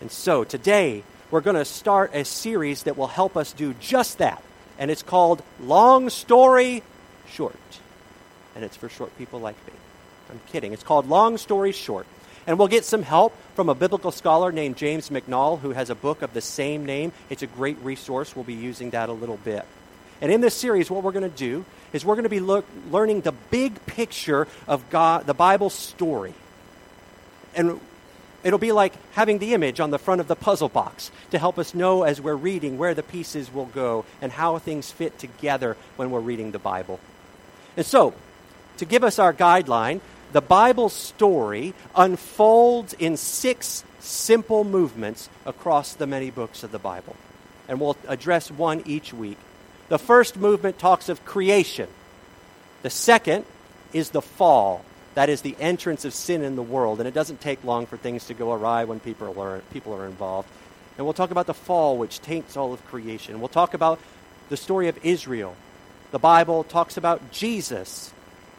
And 0.00 0.10
so 0.10 0.44
today, 0.44 1.02
we're 1.30 1.40
going 1.40 1.56
to 1.56 1.64
start 1.64 2.14
a 2.14 2.24
series 2.24 2.84
that 2.84 2.96
will 2.96 3.08
help 3.08 3.36
us 3.36 3.52
do 3.52 3.74
just 3.74 4.18
that. 4.18 4.42
And 4.78 4.90
it's 4.90 5.02
called 5.02 5.42
Long 5.60 6.08
Story 6.08 6.82
Short. 7.28 7.56
And 8.54 8.64
it's 8.64 8.76
for 8.76 8.88
short 8.88 9.16
people 9.18 9.40
like 9.40 9.56
me. 9.66 9.72
I'm 10.30 10.40
kidding. 10.46 10.72
It's 10.72 10.84
called 10.84 11.08
Long 11.08 11.36
Story 11.36 11.72
Short. 11.72 12.06
And 12.46 12.58
we'll 12.58 12.68
get 12.68 12.84
some 12.84 13.02
help 13.02 13.34
from 13.56 13.68
a 13.68 13.74
biblical 13.74 14.12
scholar 14.12 14.52
named 14.52 14.76
James 14.76 15.10
McNall, 15.10 15.58
who 15.58 15.72
has 15.72 15.90
a 15.90 15.94
book 15.94 16.22
of 16.22 16.32
the 16.32 16.40
same 16.40 16.86
name. 16.86 17.12
It's 17.28 17.42
a 17.42 17.46
great 17.46 17.76
resource. 17.82 18.34
We'll 18.34 18.44
be 18.44 18.54
using 18.54 18.90
that 18.90 19.08
a 19.08 19.12
little 19.12 19.36
bit. 19.36 19.66
And 20.20 20.32
in 20.32 20.40
this 20.40 20.54
series, 20.54 20.90
what 20.90 21.02
we're 21.02 21.12
going 21.12 21.30
to 21.30 21.36
do 21.36 21.64
is 21.92 22.04
we're 22.04 22.14
going 22.14 22.24
to 22.24 22.28
be 22.28 22.40
look, 22.40 22.66
learning 22.90 23.22
the 23.22 23.32
big 23.32 23.84
picture 23.86 24.46
of 24.66 24.88
God, 24.90 25.26
the 25.26 25.34
Bible 25.34 25.70
story. 25.70 26.34
And 27.54 27.80
it'll 28.42 28.58
be 28.58 28.72
like 28.72 28.92
having 29.12 29.38
the 29.38 29.54
image 29.54 29.80
on 29.80 29.90
the 29.90 29.98
front 29.98 30.20
of 30.20 30.28
the 30.28 30.36
puzzle 30.36 30.68
box 30.68 31.10
to 31.30 31.38
help 31.38 31.58
us 31.58 31.74
know 31.74 32.02
as 32.02 32.20
we're 32.20 32.34
reading 32.34 32.78
where 32.78 32.94
the 32.94 33.02
pieces 33.02 33.52
will 33.52 33.66
go 33.66 34.04
and 34.20 34.32
how 34.32 34.58
things 34.58 34.90
fit 34.90 35.18
together 35.18 35.76
when 35.96 36.10
we're 36.10 36.20
reading 36.20 36.50
the 36.50 36.58
Bible. 36.58 37.00
And 37.76 37.86
so, 37.86 38.14
to 38.78 38.84
give 38.84 39.04
us 39.04 39.18
our 39.18 39.32
guideline, 39.32 40.00
the 40.32 40.40
Bible 40.40 40.88
story 40.88 41.74
unfolds 41.96 42.92
in 42.94 43.16
six 43.16 43.84
simple 44.00 44.64
movements 44.64 45.28
across 45.46 45.94
the 45.94 46.06
many 46.06 46.30
books 46.30 46.62
of 46.62 46.70
the 46.70 46.78
Bible. 46.78 47.16
And 47.68 47.80
we'll 47.80 47.96
address 48.06 48.50
one 48.50 48.82
each 48.86 49.12
week. 49.12 49.38
The 49.88 49.98
first 49.98 50.36
movement 50.36 50.78
talks 50.78 51.08
of 51.08 51.24
creation. 51.24 51.88
The 52.82 52.90
second 52.90 53.44
is 53.92 54.10
the 54.10 54.22
fall. 54.22 54.84
That 55.14 55.28
is 55.28 55.40
the 55.40 55.56
entrance 55.58 56.04
of 56.04 56.14
sin 56.14 56.42
in 56.42 56.56
the 56.56 56.62
world. 56.62 57.00
And 57.00 57.08
it 57.08 57.14
doesn't 57.14 57.40
take 57.40 57.64
long 57.64 57.86
for 57.86 57.96
things 57.96 58.26
to 58.26 58.34
go 58.34 58.52
awry 58.52 58.84
when 58.84 59.00
people 59.00 59.40
are, 59.40 59.60
people 59.72 59.94
are 59.94 60.06
involved. 60.06 60.48
And 60.96 61.06
we'll 61.06 61.14
talk 61.14 61.30
about 61.30 61.46
the 61.46 61.54
fall, 61.54 61.96
which 61.96 62.20
taints 62.20 62.56
all 62.56 62.72
of 62.72 62.84
creation. 62.86 63.40
We'll 63.40 63.48
talk 63.48 63.72
about 63.72 63.98
the 64.48 64.56
story 64.56 64.88
of 64.88 64.98
Israel. 65.04 65.56
The 66.10 66.18
Bible 66.18 66.64
talks 66.64 66.96
about 66.96 67.30
Jesus, 67.30 68.12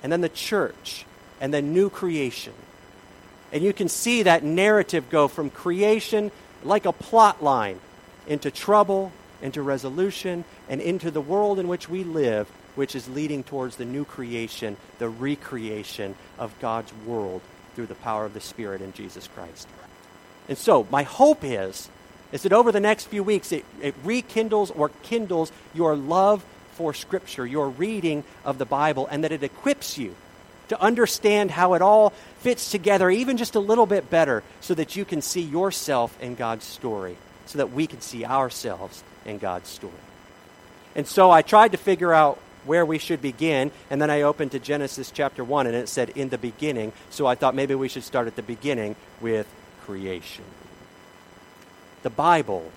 and 0.03 0.11
then 0.11 0.21
the 0.21 0.29
church, 0.29 1.05
and 1.41 1.53
then 1.53 1.73
new 1.73 1.89
creation. 1.89 2.53
And 3.51 3.63
you 3.63 3.73
can 3.73 3.89
see 3.89 4.23
that 4.23 4.43
narrative 4.43 5.09
go 5.09 5.27
from 5.27 5.49
creation 5.49 6.31
like 6.63 6.85
a 6.85 6.91
plot 6.91 7.43
line 7.43 7.79
into 8.27 8.51
trouble 8.51 9.11
into 9.41 9.61
resolution, 9.61 10.43
and 10.67 10.81
into 10.81 11.11
the 11.11 11.21
world 11.21 11.59
in 11.59 11.67
which 11.67 11.89
we 11.89 12.03
live, 12.03 12.49
which 12.75 12.95
is 12.95 13.09
leading 13.09 13.43
towards 13.43 13.75
the 13.75 13.85
new 13.85 14.05
creation, 14.05 14.77
the 14.99 15.09
recreation 15.09 16.15
of 16.37 16.57
God's 16.59 16.93
world 17.05 17.41
through 17.75 17.87
the 17.87 17.95
power 17.95 18.25
of 18.25 18.33
the 18.33 18.41
Spirit 18.41 18.81
in 18.81 18.93
Jesus 18.93 19.27
Christ. 19.27 19.67
And 20.47 20.57
so, 20.57 20.87
my 20.91 21.03
hope 21.03 21.43
is, 21.43 21.89
is 22.31 22.43
that 22.43 22.53
over 22.53 22.71
the 22.71 22.79
next 22.79 23.05
few 23.05 23.23
weeks, 23.23 23.51
it, 23.51 23.65
it 23.81 23.95
rekindles 24.03 24.71
or 24.71 24.89
kindles 25.03 25.51
your 25.73 25.95
love 25.95 26.43
for 26.73 26.93
Scripture, 26.93 27.45
your 27.45 27.69
reading 27.69 28.23
of 28.45 28.57
the 28.57 28.65
Bible, 28.65 29.07
and 29.07 29.23
that 29.23 29.31
it 29.31 29.43
equips 29.43 29.97
you 29.97 30.15
to 30.69 30.81
understand 30.81 31.51
how 31.51 31.73
it 31.73 31.81
all 31.81 32.11
fits 32.39 32.71
together 32.71 33.09
even 33.09 33.37
just 33.37 33.55
a 33.55 33.59
little 33.59 33.85
bit 33.85 34.09
better 34.09 34.43
so 34.61 34.73
that 34.75 34.95
you 34.95 35.03
can 35.03 35.21
see 35.21 35.41
yourself 35.41 36.15
in 36.21 36.35
God's 36.35 36.65
story, 36.65 37.17
so 37.47 37.57
that 37.57 37.71
we 37.71 37.87
can 37.87 38.01
see 38.01 38.23
ourselves 38.23 39.03
in 39.25 39.37
God's 39.37 39.69
story. 39.69 39.93
And 40.95 41.07
so 41.07 41.31
I 41.31 41.41
tried 41.41 41.71
to 41.71 41.77
figure 41.77 42.13
out 42.13 42.39
where 42.65 42.85
we 42.85 42.97
should 42.97 43.21
begin, 43.21 43.71
and 43.89 44.01
then 44.01 44.09
I 44.09 44.23
opened 44.23 44.51
to 44.51 44.59
Genesis 44.59 45.11
chapter 45.11 45.43
1, 45.43 45.67
and 45.67 45.75
it 45.75 45.89
said, 45.89 46.09
in 46.09 46.29
the 46.29 46.37
beginning. 46.37 46.91
So 47.09 47.25
I 47.25 47.35
thought 47.35 47.55
maybe 47.55 47.73
we 47.75 47.87
should 47.87 48.03
start 48.03 48.27
at 48.27 48.35
the 48.35 48.43
beginning 48.43 48.95
with 49.21 49.47
creation. 49.85 50.43
The 52.03 52.09
Bible 52.09 52.71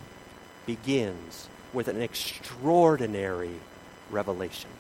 begins 0.66 1.48
with 1.72 1.88
an 1.88 2.00
extraordinary 2.00 3.54
revelation. 4.10 4.70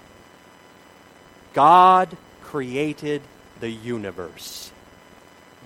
God 1.52 2.16
created 2.42 3.22
the 3.60 3.70
universe. 3.70 4.70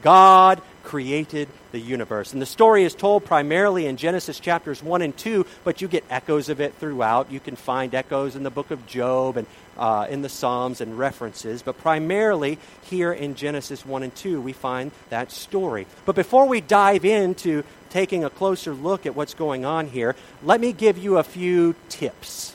God 0.03 0.61
created 0.87 1.49
the 1.73 1.81
universe. 1.81 2.33
And 2.33 2.41
the 2.41 2.47
story 2.47 2.85
is 2.85 2.95
told 2.95 3.25
primarily 3.25 3.87
in 3.87 3.97
Genesis 3.97 4.39
chapters 4.39 4.83
1 4.85 5.03
and 5.03 5.17
2, 5.17 5.45
but 5.65 5.83
you 5.83 5.89
get 5.89 6.05
echoes 6.09 6.49
of 6.49 6.61
it 6.61 6.75
throughout. 6.77 7.31
You 7.31 7.41
can 7.41 7.57
find 7.57 7.93
echoes 7.93 8.37
in 8.37 8.45
the 8.45 8.51
book 8.51 8.71
of 8.71 8.87
Job 8.87 9.37
and 9.37 9.49
uh, 9.77 10.07
in 10.09 10.23
the 10.23 10.29
Psalms 10.29 10.81
and 10.81 10.97
references, 10.97 11.61
but 11.63 11.77
primarily 11.77 12.59
here 12.83 13.13
in 13.13 13.35
Genesis 13.35 13.85
1 13.85 14.05
and 14.05 14.15
2, 14.15 14.41
we 14.41 14.53
find 14.53 14.93
that 15.11 15.33
story. 15.33 15.87
But 16.07 16.15
before 16.15 16.47
we 16.47 16.61
dive 16.61 17.05
into 17.05 17.65
taking 17.91 18.25
a 18.25 18.31
closer 18.31 18.73
look 18.73 19.07
at 19.07 19.17
what's 19.17 19.35
going 19.35 19.65
on 19.65 19.89
here, 19.89 20.15
let 20.43 20.61
me 20.61 20.73
give 20.73 20.97
you 20.97 21.19
a 21.19 21.25
few 21.25 21.75
tips. 21.89 22.55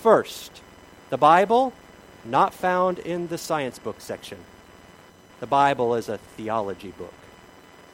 First, 0.00 0.62
the 1.10 1.18
Bible, 1.18 1.74
not 2.24 2.54
found 2.54 2.98
in 2.98 3.28
the 3.28 3.38
science 3.38 3.78
book 3.78 4.00
section. 4.00 4.38
The 5.38 5.46
Bible 5.46 5.94
is 5.94 6.08
a 6.08 6.16
theology 6.16 6.92
book. 6.96 7.12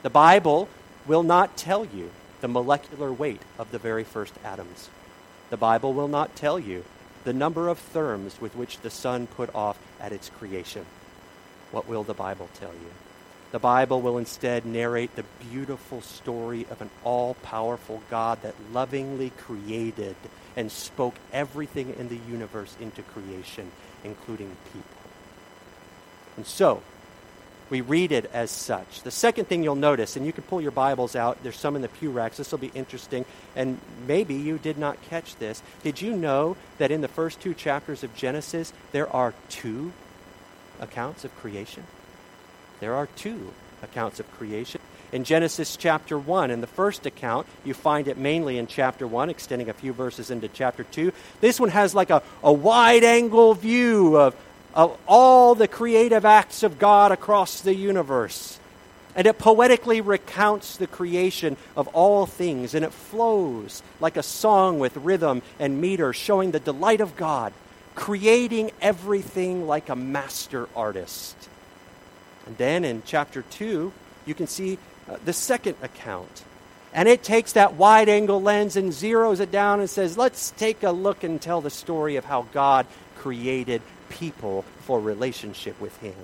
The 0.02 0.10
Bible 0.10 0.68
will 1.06 1.22
not 1.22 1.56
tell 1.56 1.84
you 1.84 2.10
the 2.40 2.48
molecular 2.48 3.12
weight 3.12 3.40
of 3.56 3.70
the 3.70 3.78
very 3.78 4.02
first 4.02 4.34
atoms. 4.44 4.90
The 5.50 5.56
Bible 5.56 5.92
will 5.92 6.08
not 6.08 6.34
tell 6.34 6.58
you 6.58 6.84
the 7.22 7.32
number 7.32 7.68
of 7.68 7.80
therms 7.94 8.40
with 8.40 8.56
which 8.56 8.80
the 8.80 8.90
sun 8.90 9.28
put 9.28 9.54
off 9.54 9.78
at 10.00 10.10
its 10.12 10.28
creation. 10.28 10.86
What 11.70 11.86
will 11.86 12.02
the 12.02 12.14
Bible 12.14 12.48
tell 12.54 12.72
you? 12.72 12.90
The 13.52 13.60
Bible 13.60 14.00
will 14.00 14.18
instead 14.18 14.66
narrate 14.66 15.14
the 15.14 15.24
beautiful 15.50 16.00
story 16.00 16.66
of 16.70 16.80
an 16.80 16.90
all 17.04 17.34
powerful 17.34 18.02
God 18.10 18.42
that 18.42 18.54
lovingly 18.72 19.30
created 19.30 20.16
and 20.56 20.72
spoke 20.72 21.14
everything 21.32 21.94
in 21.96 22.08
the 22.08 22.18
universe 22.28 22.76
into 22.80 23.02
creation, 23.02 23.70
including 24.02 24.56
people. 24.72 25.10
And 26.36 26.46
so, 26.46 26.82
we 27.72 27.80
read 27.80 28.12
it 28.12 28.30
as 28.34 28.50
such. 28.50 29.00
The 29.02 29.10
second 29.10 29.46
thing 29.46 29.64
you'll 29.64 29.76
notice, 29.76 30.14
and 30.14 30.26
you 30.26 30.32
can 30.34 30.44
pull 30.44 30.60
your 30.60 30.72
Bibles 30.72 31.16
out, 31.16 31.42
there's 31.42 31.56
some 31.56 31.74
in 31.74 31.80
the 31.80 31.88
pew 31.88 32.10
racks. 32.10 32.36
This 32.36 32.50
will 32.50 32.58
be 32.58 32.70
interesting, 32.74 33.24
and 33.56 33.78
maybe 34.06 34.34
you 34.34 34.58
did 34.58 34.76
not 34.76 35.00
catch 35.08 35.36
this. 35.36 35.62
Did 35.82 36.02
you 36.02 36.14
know 36.14 36.58
that 36.76 36.90
in 36.90 37.00
the 37.00 37.08
first 37.08 37.40
two 37.40 37.54
chapters 37.54 38.04
of 38.04 38.14
Genesis, 38.14 38.74
there 38.92 39.10
are 39.10 39.32
two 39.48 39.94
accounts 40.80 41.24
of 41.24 41.34
creation? 41.36 41.84
There 42.80 42.92
are 42.92 43.06
two 43.16 43.54
accounts 43.82 44.20
of 44.20 44.30
creation. 44.32 44.82
in 45.10 45.24
Genesis 45.24 45.76
chapter 45.76 46.18
1. 46.18 46.50
In 46.50 46.60
the 46.60 46.66
first 46.66 47.06
account, 47.06 47.46
you 47.64 47.74
find 47.74 48.08
it 48.08 48.18
mainly 48.18 48.58
in 48.58 48.66
chapter 48.66 49.06
1, 49.06 49.30
extending 49.30 49.68
a 49.70 49.74
few 49.74 49.92
verses 49.92 50.30
into 50.30 50.48
chapter 50.48 50.84
2. 50.84 51.12
This 51.40 51.60
one 51.60 51.68
has 51.68 51.94
like 51.94 52.10
a, 52.10 52.22
a 52.42 52.52
wide 52.52 53.04
angle 53.04 53.54
view 53.54 54.16
of, 54.16 54.34
of 54.74 54.98
all 55.06 55.54
the 55.54 55.68
creative 55.68 56.24
acts 56.24 56.62
of 56.62 56.78
God 56.78 57.12
across 57.12 57.60
the 57.60 57.74
universe. 57.74 58.58
And 59.14 59.26
it 59.26 59.38
poetically 59.38 60.00
recounts 60.00 60.76
the 60.76 60.86
creation 60.86 61.58
of 61.76 61.88
all 61.88 62.24
things, 62.24 62.74
and 62.74 62.84
it 62.84 62.92
flows 62.92 63.82
like 64.00 64.16
a 64.16 64.22
song 64.22 64.78
with 64.78 64.96
rhythm 64.96 65.42
and 65.58 65.80
meter, 65.80 66.14
showing 66.14 66.50
the 66.50 66.60
delight 66.60 67.02
of 67.02 67.16
God, 67.16 67.52
creating 67.94 68.70
everything 68.80 69.66
like 69.66 69.90
a 69.90 69.96
master 69.96 70.66
artist. 70.74 71.36
And 72.46 72.56
then 72.56 72.84
in 72.84 73.02
chapter 73.04 73.42
2, 73.42 73.92
you 74.24 74.34
can 74.34 74.46
see 74.46 74.78
uh, 75.08 75.18
the 75.24 75.34
second 75.34 75.76
account. 75.82 76.44
And 76.94 77.08
it 77.08 77.22
takes 77.22 77.52
that 77.52 77.74
wide 77.74 78.08
angle 78.08 78.40
lens 78.40 78.76
and 78.76 78.92
zeroes 78.92 79.40
it 79.40 79.50
down 79.50 79.80
and 79.80 79.88
says, 79.88 80.18
let's 80.18 80.50
take 80.52 80.82
a 80.82 80.90
look 80.90 81.24
and 81.24 81.40
tell 81.40 81.60
the 81.60 81.70
story 81.70 82.16
of 82.16 82.24
how 82.24 82.46
God 82.52 82.86
created 83.18 83.82
people 84.12 84.62
for 84.80 85.00
relationship 85.00 85.80
with 85.80 85.96
Him. 85.98 86.14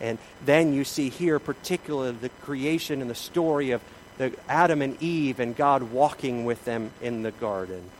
And 0.00 0.18
then 0.44 0.72
you 0.72 0.84
see 0.84 1.08
here, 1.08 1.38
particularly, 1.38 2.12
the 2.12 2.28
creation 2.28 3.00
and 3.00 3.08
the 3.08 3.14
story 3.14 3.70
of 3.70 3.80
the 4.18 4.32
Adam 4.48 4.82
and 4.82 5.00
Eve 5.02 5.40
and 5.40 5.54
God 5.54 5.84
walking 5.84 6.44
with 6.44 6.64
them 6.64 6.90
in 7.00 7.22
the 7.22 7.32
garden. 7.32 7.90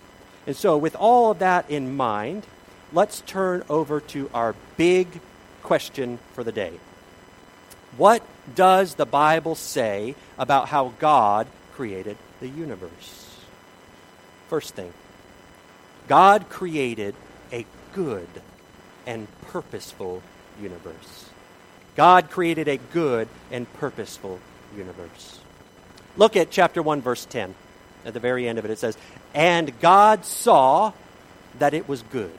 And 0.46 0.56
so, 0.56 0.76
with 0.76 0.96
all 0.96 1.30
of 1.30 1.38
that 1.40 1.70
in 1.70 1.96
mind, 1.96 2.46
let's 2.92 3.22
turn 3.22 3.62
over 3.68 4.00
to 4.00 4.30
our 4.32 4.54
big 4.76 5.20
question 5.62 6.18
for 6.32 6.44
the 6.44 6.52
day. 6.52 6.72
What 7.96 8.22
does 8.54 8.94
the 8.94 9.06
Bible 9.06 9.54
say 9.54 10.14
about 10.38 10.68
how 10.68 10.92
God 10.98 11.46
created 11.72 12.16
the 12.40 12.48
universe? 12.48 13.36
First 14.48 14.74
thing, 14.74 14.92
God 16.06 16.48
created 16.48 17.14
a 17.52 17.66
good 17.94 18.28
and 19.06 19.26
purposeful 19.42 20.22
universe. 20.60 21.30
God 21.94 22.30
created 22.30 22.68
a 22.68 22.76
good 22.76 23.28
and 23.50 23.72
purposeful 23.74 24.38
universe. 24.76 25.40
Look 26.16 26.36
at 26.36 26.50
chapter 26.50 26.82
1, 26.82 27.02
verse 27.02 27.24
10. 27.24 27.54
At 28.04 28.14
the 28.14 28.20
very 28.20 28.48
end 28.48 28.58
of 28.58 28.64
it, 28.64 28.70
it 28.70 28.78
says, 28.78 28.96
And 29.34 29.78
God 29.80 30.24
saw 30.24 30.92
that 31.58 31.74
it 31.74 31.88
was 31.88 32.02
good. 32.02 32.32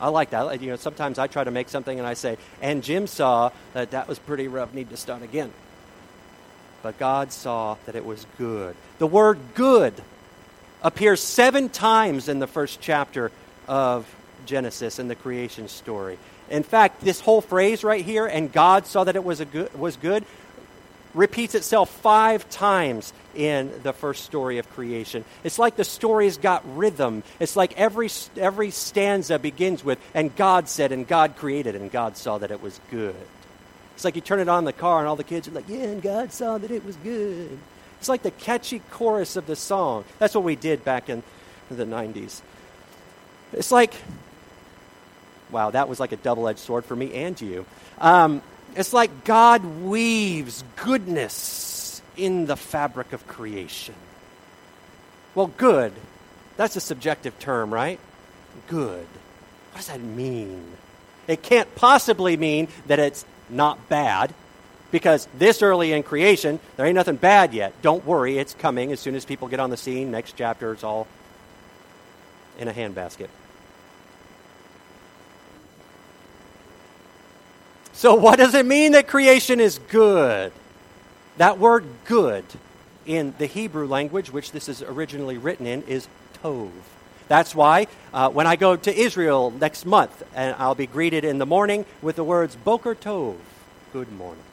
I 0.00 0.08
like 0.08 0.30
that. 0.30 0.60
You 0.60 0.70
know, 0.70 0.76
sometimes 0.76 1.18
I 1.18 1.26
try 1.26 1.44
to 1.44 1.50
make 1.50 1.68
something 1.68 1.98
and 1.98 2.06
I 2.06 2.14
say, 2.14 2.38
and 2.62 2.82
Jim 2.82 3.06
saw 3.06 3.50
that 3.72 3.90
that 3.90 4.08
was 4.08 4.18
pretty 4.18 4.48
rough, 4.48 4.72
need 4.72 4.90
to 4.90 4.96
start 4.96 5.22
again. 5.22 5.52
But 6.82 6.98
God 6.98 7.32
saw 7.32 7.76
that 7.86 7.96
it 7.96 8.04
was 8.04 8.24
good. 8.38 8.76
The 8.98 9.06
word 9.06 9.38
good 9.54 9.94
appears 10.82 11.20
seven 11.20 11.68
times 11.68 12.28
in 12.28 12.38
the 12.38 12.46
first 12.46 12.80
chapter 12.80 13.32
of 13.66 14.06
Genesis 14.48 14.98
and 14.98 15.08
the 15.08 15.14
creation 15.14 15.68
story. 15.68 16.18
In 16.50 16.62
fact, 16.62 17.02
this 17.02 17.20
whole 17.20 17.40
phrase 17.40 17.84
right 17.84 18.04
here, 18.04 18.26
and 18.26 18.50
God 18.50 18.86
saw 18.86 19.04
that 19.04 19.14
it 19.14 19.22
was, 19.22 19.40
a 19.40 19.44
good, 19.44 19.78
was 19.78 19.96
good, 19.96 20.24
repeats 21.14 21.54
itself 21.54 21.90
five 21.90 22.48
times 22.48 23.12
in 23.34 23.70
the 23.82 23.92
first 23.92 24.24
story 24.24 24.58
of 24.58 24.68
creation. 24.70 25.24
It's 25.44 25.58
like 25.58 25.76
the 25.76 25.84
story's 25.84 26.38
got 26.38 26.64
rhythm. 26.76 27.22
It's 27.38 27.54
like 27.54 27.76
every, 27.78 28.08
every 28.36 28.70
stanza 28.70 29.38
begins 29.38 29.84
with, 29.84 29.98
and 30.14 30.34
God 30.34 30.68
said, 30.68 30.90
and 30.90 31.06
God 31.06 31.36
created, 31.36 31.76
and 31.76 31.90
God 31.90 32.16
saw 32.16 32.38
that 32.38 32.50
it 32.50 32.62
was 32.62 32.80
good. 32.90 33.16
It's 33.94 34.04
like 34.04 34.16
you 34.16 34.22
turn 34.22 34.40
it 34.40 34.48
on 34.48 34.64
the 34.64 34.72
car, 34.72 35.00
and 35.00 35.08
all 35.08 35.16
the 35.16 35.24
kids 35.24 35.48
are 35.48 35.52
like, 35.52 35.68
yeah, 35.68 35.84
and 35.84 36.02
God 36.02 36.32
saw 36.32 36.56
that 36.56 36.70
it 36.70 36.84
was 36.84 36.96
good. 36.96 37.58
It's 37.98 38.08
like 38.08 38.22
the 38.22 38.30
catchy 38.30 38.80
chorus 38.90 39.36
of 39.36 39.46
the 39.46 39.56
song. 39.56 40.04
That's 40.18 40.34
what 40.34 40.44
we 40.44 40.56
did 40.56 40.84
back 40.84 41.10
in 41.10 41.22
the 41.70 41.84
90s. 41.84 42.40
It's 43.52 43.72
like 43.72 43.94
Wow, 45.50 45.70
that 45.70 45.88
was 45.88 45.98
like 46.00 46.12
a 46.12 46.16
double 46.16 46.48
edged 46.48 46.58
sword 46.58 46.84
for 46.84 46.94
me 46.94 47.14
and 47.14 47.40
you. 47.40 47.66
Um, 47.98 48.42
it's 48.76 48.92
like 48.92 49.24
God 49.24 49.64
weaves 49.64 50.62
goodness 50.76 52.02
in 52.16 52.46
the 52.46 52.56
fabric 52.56 53.12
of 53.12 53.26
creation. 53.26 53.94
Well, 55.34 55.48
good, 55.56 55.92
that's 56.56 56.76
a 56.76 56.80
subjective 56.80 57.38
term, 57.38 57.72
right? 57.72 57.98
Good. 58.66 59.06
What 59.72 59.76
does 59.76 59.86
that 59.88 60.00
mean? 60.00 60.64
It 61.26 61.42
can't 61.42 61.72
possibly 61.74 62.36
mean 62.36 62.68
that 62.86 62.98
it's 62.98 63.24
not 63.48 63.88
bad, 63.88 64.34
because 64.90 65.28
this 65.36 65.62
early 65.62 65.92
in 65.92 66.02
creation, 66.02 66.60
there 66.76 66.86
ain't 66.86 66.94
nothing 66.94 67.16
bad 67.16 67.52
yet. 67.52 67.72
Don't 67.82 68.04
worry, 68.06 68.38
it's 68.38 68.54
coming 68.54 68.92
as 68.92 69.00
soon 69.00 69.14
as 69.14 69.24
people 69.24 69.48
get 69.48 69.60
on 69.60 69.70
the 69.70 69.76
scene. 69.76 70.10
Next 70.10 70.34
chapter, 70.36 70.72
it's 70.72 70.84
all 70.84 71.06
in 72.58 72.68
a 72.68 72.72
handbasket. 72.72 73.28
So, 77.98 78.14
what 78.14 78.38
does 78.38 78.54
it 78.54 78.64
mean 78.64 78.92
that 78.92 79.08
creation 79.08 79.58
is 79.58 79.80
good? 79.88 80.52
That 81.36 81.58
word 81.58 81.84
good 82.04 82.44
in 83.04 83.34
the 83.38 83.46
Hebrew 83.46 83.88
language, 83.88 84.32
which 84.32 84.52
this 84.52 84.68
is 84.68 84.82
originally 84.82 85.36
written 85.36 85.66
in, 85.66 85.82
is 85.82 86.06
tov. 86.40 86.70
That's 87.26 87.56
why 87.56 87.88
uh, 88.14 88.30
when 88.30 88.46
I 88.46 88.54
go 88.54 88.76
to 88.76 88.96
Israel 88.96 89.50
next 89.50 89.84
month, 89.84 90.22
and 90.32 90.54
I'll 90.60 90.76
be 90.76 90.86
greeted 90.86 91.24
in 91.24 91.38
the 91.38 91.44
morning 91.44 91.84
with 92.00 92.14
the 92.14 92.22
words 92.22 92.54
Boker 92.54 92.94
Tov, 92.94 93.34
good 93.92 94.12
morning. 94.12 94.44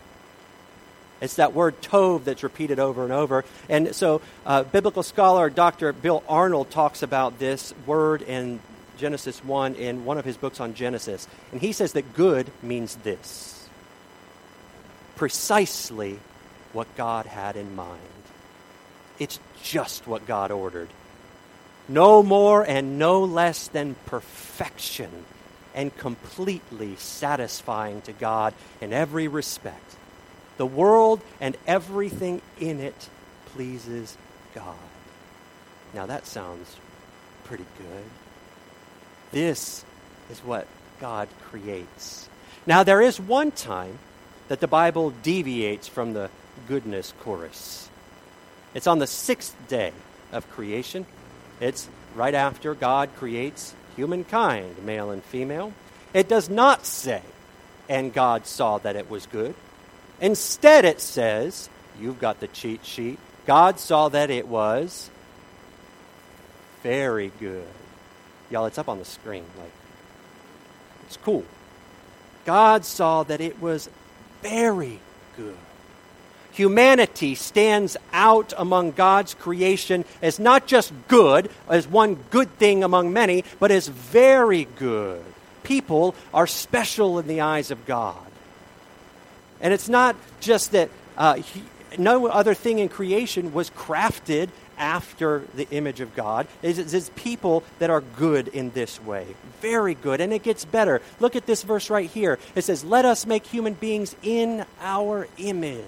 It's 1.21 1.35
that 1.35 1.53
word 1.53 1.79
tov 1.83 2.23
that's 2.23 2.41
repeated 2.41 2.79
over 2.79 3.03
and 3.03 3.13
over. 3.13 3.45
And 3.69 3.95
so, 3.95 4.23
uh, 4.47 4.63
biblical 4.63 5.03
scholar 5.03 5.51
Dr. 5.51 5.93
Bill 5.93 6.23
Arnold 6.27 6.71
talks 6.71 7.03
about 7.03 7.37
this 7.37 7.75
word 7.85 8.23
in 8.23 8.59
Genesis 8.97 9.43
1 9.43 9.75
in 9.75 10.05
one 10.05 10.17
of 10.17 10.25
his 10.25 10.37
books 10.37 10.59
on 10.59 10.73
Genesis. 10.73 11.27
And 11.51 11.61
he 11.61 11.71
says 11.71 11.93
that 11.93 12.13
good 12.13 12.49
means 12.61 12.95
this 12.97 13.67
precisely 15.15 16.19
what 16.73 16.93
God 16.97 17.25
had 17.25 17.55
in 17.55 17.75
mind. 17.75 18.01
It's 19.17 19.39
just 19.63 20.07
what 20.07 20.27
God 20.27 20.51
ordered. 20.51 20.89
No 21.87 22.21
more 22.21 22.63
and 22.67 22.99
no 22.99 23.23
less 23.23 23.67
than 23.67 23.95
perfection 24.05 25.09
and 25.73 25.95
completely 25.97 26.95
satisfying 26.95 28.01
to 28.01 28.13
God 28.13 28.53
in 28.81 28.91
every 28.91 29.27
respect. 29.27 29.95
The 30.57 30.65
world 30.65 31.21
and 31.39 31.55
everything 31.67 32.41
in 32.59 32.79
it 32.79 33.09
pleases 33.47 34.17
God. 34.53 34.75
Now 35.93 36.05
that 36.05 36.25
sounds 36.25 36.75
pretty 37.43 37.65
good. 37.77 38.24
This 39.35 39.83
is 40.31 40.39
what 40.39 40.65
God 41.01 41.27
creates. 41.49 42.29
Now, 42.65 42.83
there 42.83 43.01
is 43.01 43.19
one 43.19 43.51
time 43.51 43.99
that 44.47 44.61
the 44.61 44.67
Bible 44.67 45.09
deviates 45.23 45.89
from 45.89 46.13
the 46.13 46.29
goodness 46.69 47.13
chorus. 47.19 47.89
It's 48.73 48.87
on 48.87 48.99
the 48.99 49.07
sixth 49.07 49.53
day 49.67 49.91
of 50.31 50.49
creation. 50.51 51.05
It's 51.59 51.89
right 52.15 52.33
after 52.33 52.73
God 52.75 53.09
creates 53.17 53.75
humankind, 53.97 54.81
male 54.85 55.11
and 55.11 55.21
female. 55.21 55.73
It 56.13 56.29
does 56.29 56.49
not 56.49 56.85
say, 56.85 57.21
and 57.89 58.13
God 58.13 58.47
saw 58.47 58.77
that 58.77 58.95
it 58.95 59.09
was 59.09 59.25
good. 59.25 59.53
Instead, 60.21 60.85
it 60.85 61.01
says, 61.01 61.69
you've 61.99 62.21
got 62.21 62.39
the 62.39 62.47
cheat 62.47 62.85
sheet. 62.85 63.19
God 63.45 63.81
saw 63.81 64.07
that 64.07 64.29
it 64.29 64.47
was 64.47 65.09
very 66.83 67.33
good. 67.37 67.67
Y'all, 68.49 68.65
it's 68.65 68.77
up 68.77 68.89
on 68.89 68.99
the 68.99 69.05
screen. 69.05 69.43
Like, 69.57 69.71
it's 71.07 71.17
cool. 71.17 71.43
God 72.45 72.85
saw 72.85 73.23
that 73.23 73.41
it 73.41 73.61
was 73.61 73.89
very 74.41 74.99
good. 75.35 75.57
Humanity 76.51 77.35
stands 77.35 77.97
out 78.13 78.53
among 78.57 78.91
God's 78.91 79.33
creation 79.33 80.05
as 80.21 80.39
not 80.39 80.67
just 80.67 80.93
good, 81.07 81.49
as 81.67 81.87
one 81.87 82.15
good 82.29 82.49
thing 82.57 82.83
among 82.83 83.11
many, 83.11 83.43
but 83.59 83.71
as 83.71 83.87
very 83.87 84.65
good. 84.77 85.21
People 85.63 86.15
are 86.33 86.47
special 86.47 87.19
in 87.19 87.27
the 87.27 87.41
eyes 87.41 87.71
of 87.71 87.85
God. 87.85 88.15
And 89.59 89.73
it's 89.73 89.89
not 89.89 90.15
just 90.39 90.71
that 90.71 90.89
uh, 91.17 91.35
he, 91.35 91.63
no 91.97 92.27
other 92.27 92.53
thing 92.53 92.79
in 92.79 92.87
creation 92.87 93.53
was 93.53 93.69
crafted 93.71 94.49
after 94.77 95.43
the 95.55 95.67
image 95.69 96.01
of 96.01 96.15
God. 96.15 96.47
It's, 96.61 96.93
it's 96.93 97.11
people 97.15 97.63
that 97.79 97.89
are 97.89 98.01
good 98.01 98.47
in 98.49 98.71
this 98.71 99.01
way. 99.01 99.27
Very 99.61 99.95
good. 99.95 100.21
And 100.21 100.33
it 100.33 100.43
gets 100.43 100.65
better. 100.65 101.01
Look 101.19 101.35
at 101.35 101.45
this 101.45 101.63
verse 101.63 101.89
right 101.89 102.09
here. 102.09 102.39
It 102.55 102.63
says, 102.63 102.83
Let 102.83 103.05
us 103.05 103.25
make 103.25 103.45
human 103.45 103.73
beings 103.73 104.15
in 104.23 104.65
our 104.81 105.27
image. 105.37 105.85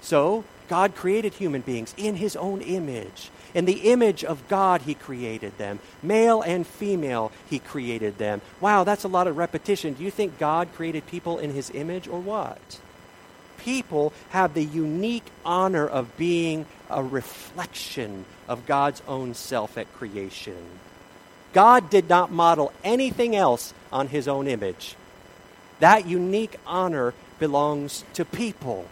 So, 0.00 0.44
God 0.68 0.94
created 0.94 1.34
human 1.34 1.62
beings 1.62 1.94
in 1.96 2.14
his 2.14 2.36
own 2.36 2.60
image. 2.62 3.30
In 3.54 3.64
the 3.64 3.90
image 3.90 4.22
of 4.24 4.46
God, 4.48 4.82
he 4.82 4.94
created 4.94 5.56
them. 5.58 5.80
Male 6.02 6.42
and 6.42 6.66
female, 6.66 7.32
he 7.48 7.58
created 7.58 8.18
them. 8.18 8.40
Wow, 8.60 8.84
that's 8.84 9.04
a 9.04 9.08
lot 9.08 9.26
of 9.26 9.36
repetition. 9.36 9.94
Do 9.94 10.04
you 10.04 10.10
think 10.10 10.38
God 10.38 10.72
created 10.74 11.06
people 11.06 11.38
in 11.38 11.50
his 11.50 11.70
image 11.70 12.06
or 12.06 12.20
what? 12.20 12.80
People 13.64 14.12
have 14.30 14.54
the 14.54 14.64
unique 14.64 15.26
honor 15.44 15.86
of 15.86 16.16
being 16.16 16.66
a 16.88 17.02
reflection 17.02 18.24
of 18.48 18.66
God's 18.66 19.02
own 19.06 19.34
self 19.34 19.78
at 19.78 19.92
creation. 19.94 20.56
God 21.52 21.90
did 21.90 22.08
not 22.08 22.30
model 22.30 22.72
anything 22.84 23.34
else 23.34 23.74
on 23.92 24.08
his 24.08 24.28
own 24.28 24.46
image. 24.46 24.96
That 25.80 26.06
unique 26.06 26.56
honor 26.66 27.14
belongs 27.38 28.04
to 28.14 28.24
people. 28.24 28.86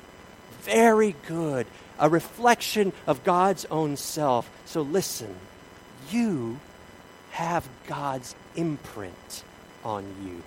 Very 0.63 1.15
good. 1.27 1.67
A 1.99 2.09
reflection 2.09 2.93
of 3.07 3.25
God's 3.25 3.65
own 3.67 3.97
self. 3.97 4.51
So 4.65 4.83
listen, 4.83 5.35
you 6.11 6.59
have 7.31 7.69
God's 7.87 8.35
imprint 8.57 9.45
on 9.85 10.05
you. 10.25 10.43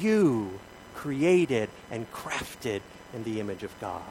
You 0.00 0.60
created 1.02 1.68
and 1.90 2.10
crafted 2.12 2.80
in 3.12 3.24
the 3.24 3.40
image 3.40 3.64
of 3.64 3.80
God. 3.80 4.02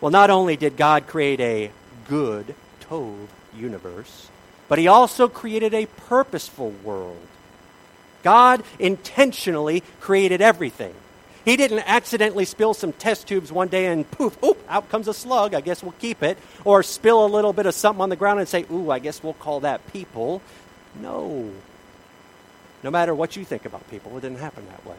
Well, 0.00 0.10
not 0.10 0.28
only 0.28 0.56
did 0.56 0.76
God 0.76 1.06
create 1.06 1.40
a 1.40 1.70
good, 2.08 2.56
tov 2.80 3.28
universe, 3.54 4.28
but 4.66 4.80
He 4.80 4.88
also 4.88 5.28
created 5.28 5.72
a 5.72 5.86
purposeful 5.86 6.70
world. 6.82 7.28
God 8.24 8.64
intentionally 8.80 9.84
created 10.00 10.42
everything. 10.42 10.94
He 11.44 11.56
didn't 11.56 11.84
accidentally 11.86 12.44
spill 12.44 12.74
some 12.74 12.92
test 12.92 13.28
tubes 13.28 13.52
one 13.52 13.68
day 13.68 13.86
and 13.86 14.10
poof, 14.10 14.36
oop, 14.42 14.58
out 14.68 14.88
comes 14.88 15.06
a 15.06 15.14
slug. 15.14 15.54
I 15.54 15.60
guess 15.60 15.80
we'll 15.80 15.94
keep 16.00 16.24
it. 16.24 16.38
Or 16.64 16.82
spill 16.82 17.24
a 17.24 17.28
little 17.28 17.52
bit 17.52 17.66
of 17.66 17.74
something 17.74 18.02
on 18.02 18.08
the 18.08 18.16
ground 18.16 18.40
and 18.40 18.48
say, 18.48 18.66
ooh, 18.70 18.90
I 18.90 18.98
guess 18.98 19.22
we'll 19.22 19.34
call 19.34 19.60
that 19.60 19.92
people. 19.92 20.42
No. 21.00 21.50
No 22.82 22.90
matter 22.90 23.14
what 23.14 23.36
you 23.36 23.44
think 23.44 23.64
about 23.64 23.88
people, 23.90 24.16
it 24.16 24.22
didn't 24.22 24.38
happen 24.38 24.66
that 24.66 24.86
way. 24.86 24.96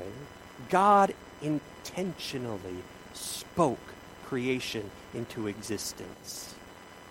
God 0.69 1.13
intentionally 1.41 2.83
spoke 3.13 3.79
creation 4.25 4.89
into 5.13 5.47
existence 5.47 6.55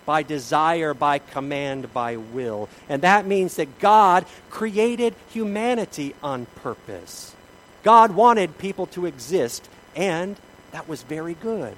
by 0.05 0.23
desire, 0.23 0.93
by 0.93 1.19
command, 1.19 1.93
by 1.93 2.17
will. 2.17 2.69
And 2.89 3.01
that 3.03 3.25
means 3.25 3.55
that 3.55 3.79
God 3.79 4.25
created 4.49 5.13
humanity 5.29 6.15
on 6.23 6.47
purpose. 6.47 7.35
God 7.83 8.11
wanted 8.11 8.57
people 8.57 8.87
to 8.87 9.05
exist, 9.05 9.67
and 9.95 10.35
that 10.71 10.87
was 10.87 11.03
very 11.03 11.35
good. 11.35 11.75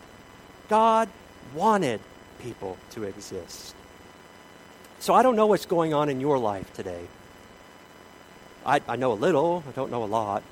God 0.70 1.10
wanted 1.54 2.00
people 2.40 2.78
to 2.92 3.04
exist. 3.04 3.76
So 5.00 5.14
I 5.14 5.24
don't 5.24 5.36
know 5.36 5.48
what's 5.48 5.66
going 5.66 5.94
on 5.94 6.10
in 6.10 6.22
your 6.22 6.38
life 6.38 6.72
today. 6.74 7.08
I, 8.66 8.82
I 8.88 8.96
know 8.96 9.12
a 9.12 9.16
little, 9.16 9.64
I 9.68 9.72
don't 9.72 9.92
know 9.92 10.04
a 10.04 10.06
lot. 10.06 10.44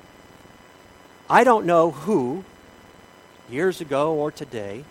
I 1.30 1.44
don't 1.44 1.66
know 1.66 1.90
who, 1.90 2.44
years 3.50 3.80
ago 3.80 4.14
or 4.14 4.30
today, 4.30 4.84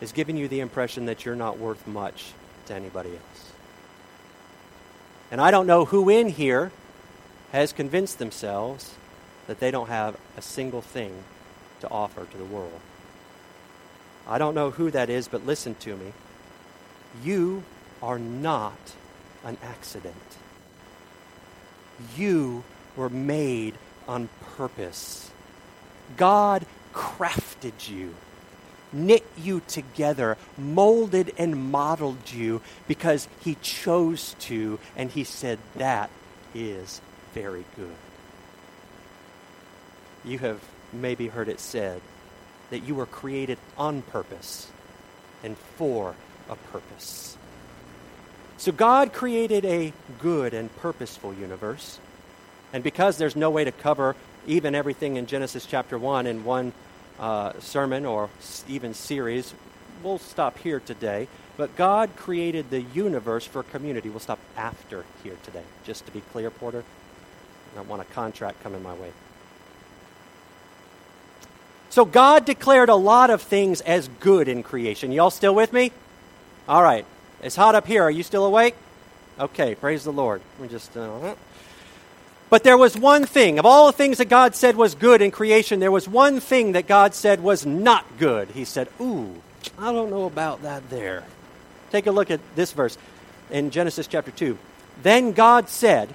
is 0.00 0.12
giving 0.12 0.36
you 0.36 0.46
the 0.48 0.60
impression 0.60 1.06
that 1.06 1.24
you're 1.24 1.36
not 1.36 1.58
worth 1.58 1.86
much 1.86 2.32
to 2.66 2.74
anybody 2.74 3.10
else. 3.10 3.52
And 5.30 5.40
I 5.40 5.50
don't 5.50 5.66
know 5.66 5.84
who 5.84 6.08
in 6.08 6.28
here 6.28 6.70
has 7.52 7.72
convinced 7.72 8.18
themselves 8.18 8.94
that 9.46 9.60
they 9.60 9.70
don't 9.70 9.88
have 9.88 10.16
a 10.36 10.42
single 10.42 10.82
thing 10.82 11.24
to 11.80 11.88
offer 11.88 12.24
to 12.24 12.36
the 12.36 12.44
world. 12.44 12.80
I 14.28 14.38
don't 14.38 14.54
know 14.54 14.70
who 14.70 14.90
that 14.90 15.08
is, 15.08 15.28
but 15.28 15.46
listen 15.46 15.74
to 15.76 15.96
me. 15.96 16.12
You 17.22 17.64
are 18.02 18.18
not 18.18 18.78
an 19.44 19.56
accident. 19.62 20.14
You 22.16 22.64
were 22.96 23.10
made 23.10 23.74
on 24.08 24.28
purpose. 24.56 25.30
God 26.16 26.64
crafted 26.94 27.88
you, 27.88 28.14
knit 28.92 29.24
you 29.36 29.60
together, 29.66 30.36
molded 30.56 31.32
and 31.36 31.70
modeled 31.70 32.32
you 32.32 32.62
because 32.88 33.28
He 33.40 33.56
chose 33.56 34.34
to, 34.40 34.78
and 34.96 35.10
He 35.10 35.24
said, 35.24 35.58
That 35.76 36.10
is 36.54 37.00
very 37.34 37.64
good 37.76 37.96
you 40.26 40.38
have 40.38 40.60
maybe 40.92 41.28
heard 41.28 41.48
it 41.48 41.60
said 41.60 42.00
that 42.70 42.82
you 42.82 42.94
were 42.94 43.06
created 43.06 43.58
on 43.78 44.02
purpose 44.02 44.70
and 45.44 45.56
for 45.76 46.14
a 46.48 46.56
purpose. 46.56 47.35
So 48.58 48.72
God 48.72 49.12
created 49.12 49.64
a 49.64 49.92
good 50.18 50.54
and 50.54 50.74
purposeful 50.76 51.34
universe. 51.34 51.98
And 52.72 52.82
because 52.82 53.18
there's 53.18 53.36
no 53.36 53.50
way 53.50 53.64
to 53.64 53.72
cover 53.72 54.16
even 54.46 54.74
everything 54.74 55.16
in 55.16 55.26
Genesis 55.26 55.66
chapter 55.66 55.98
1 55.98 56.26
in 56.26 56.44
one 56.44 56.72
uh, 57.18 57.52
sermon 57.60 58.06
or 58.06 58.30
even 58.68 58.94
series, 58.94 59.54
we'll 60.02 60.18
stop 60.18 60.58
here 60.58 60.80
today. 60.80 61.28
But 61.56 61.76
God 61.76 62.10
created 62.16 62.70
the 62.70 62.82
universe 62.82 63.46
for 63.46 63.62
community. 63.62 64.08
We'll 64.08 64.20
stop 64.20 64.38
after 64.56 65.04
here 65.22 65.36
today, 65.44 65.62
just 65.84 66.06
to 66.06 66.12
be 66.12 66.20
clear, 66.32 66.50
Porter. 66.50 66.84
I 67.72 67.76
don't 67.76 67.88
want 67.88 68.02
a 68.02 68.06
contract 68.06 68.62
coming 68.62 68.82
my 68.82 68.94
way. 68.94 69.12
So 71.90 72.04
God 72.04 72.44
declared 72.44 72.88
a 72.88 72.94
lot 72.94 73.30
of 73.30 73.40
things 73.40 73.80
as 73.80 74.08
good 74.20 74.48
in 74.48 74.62
creation. 74.62 75.12
Y'all 75.12 75.30
still 75.30 75.54
with 75.54 75.72
me? 75.72 75.92
All 76.68 76.82
right. 76.82 77.06
It's 77.42 77.56
hot 77.56 77.74
up 77.74 77.86
here. 77.86 78.02
Are 78.02 78.10
you 78.10 78.22
still 78.22 78.44
awake? 78.44 78.74
Okay, 79.38 79.74
praise 79.74 80.04
the 80.04 80.12
Lord. 80.12 80.40
We 80.60 80.68
just 80.68 80.96
uh, 80.96 81.34
But 82.48 82.64
there 82.64 82.78
was 82.78 82.96
one 82.96 83.26
thing. 83.26 83.58
Of 83.58 83.66
all 83.66 83.86
the 83.86 83.92
things 83.92 84.18
that 84.18 84.30
God 84.30 84.54
said 84.54 84.76
was 84.76 84.94
good 84.94 85.20
in 85.20 85.30
creation, 85.30 85.78
there 85.78 85.92
was 85.92 86.08
one 86.08 86.40
thing 86.40 86.72
that 86.72 86.86
God 86.86 87.14
said 87.14 87.42
was 87.42 87.66
not 87.66 88.18
good. 88.18 88.48
He 88.48 88.64
said, 88.64 88.88
"Ooh, 89.00 89.42
I 89.78 89.92
don't 89.92 90.10
know 90.10 90.24
about 90.24 90.62
that 90.62 90.88
there." 90.88 91.24
Take 91.92 92.06
a 92.06 92.12
look 92.12 92.30
at 92.30 92.40
this 92.56 92.72
verse 92.72 92.96
in 93.50 93.70
Genesis 93.70 94.06
chapter 94.06 94.30
2. 94.30 94.56
Then 95.02 95.32
God 95.32 95.68
said, 95.68 96.14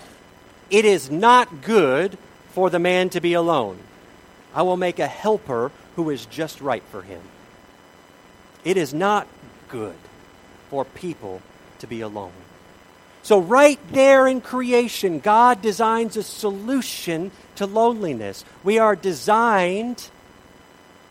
"It 0.72 0.84
is 0.84 1.12
not 1.12 1.62
good 1.62 2.18
for 2.54 2.72
the 2.72 2.80
man 2.80 3.10
to 3.10 3.22
be 3.22 3.34
alone." 3.34 3.78
I 4.54 4.64
will 4.64 4.78
make 4.78 5.00
a 5.00 5.08
helper 5.08 5.72
who 5.96 6.10
is 6.10 6.26
just 6.26 6.60
right 6.60 6.84
for 6.92 7.04
him. 7.04 7.22
It 8.66 8.76
is 8.76 8.94
not 8.94 9.28
good 9.70 9.96
for 10.72 10.86
people 10.86 11.42
to 11.80 11.88
be 11.88 12.00
alone. 12.00 12.32
So, 13.24 13.40
right 13.40 13.80
there 13.92 14.26
in 14.26 14.42
creation, 14.42 15.20
God 15.20 15.62
designs 15.62 16.18
a 16.18 16.24
solution 16.24 17.32
to 17.58 17.68
loneliness. 17.68 18.44
We 18.64 18.80
are 18.80 18.96
designed 18.96 20.10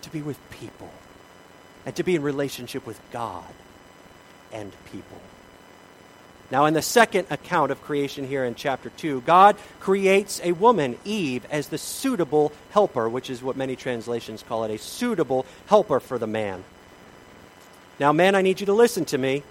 to 0.03 0.11
be 0.11 0.23
with 0.23 0.39
people 0.51 0.91
and 1.85 1.95
to 1.97 2.03
be 2.03 2.17
in 2.17 2.23
relationship 2.23 2.87
with 2.87 2.99
God 3.13 3.45
and 4.51 4.73
people. 4.91 5.21
Now, 6.51 6.65
in 6.65 6.75
the 6.75 6.83
second 6.83 7.29
account 7.31 7.71
of 7.71 7.83
creation 7.83 8.27
here 8.27 8.45
in 8.45 8.57
chapter 8.57 8.91
2, 8.91 9.21
God 9.21 9.57
creates 9.79 10.41
a 10.43 10.51
woman, 10.53 10.99
Eve, 11.05 11.47
as 11.51 11.69
the 11.69 11.79
suitable 11.79 12.51
helper, 12.71 13.09
which 13.09 13.31
is 13.31 13.43
what 13.43 13.57
many 13.57 13.77
translations 13.77 14.43
call 14.43 14.65
it 14.65 14.73
a 14.73 14.79
suitable 14.79 15.47
helper 15.67 16.01
for 16.01 16.19
the 16.19 16.27
man. 16.27 16.65
Now, 18.01 18.13
man, 18.13 18.35
I 18.35 18.41
need 18.41 18.61
you 18.61 18.67
to 18.67 18.73
listen 18.73 19.05
to 19.07 19.19
me. 19.19 19.43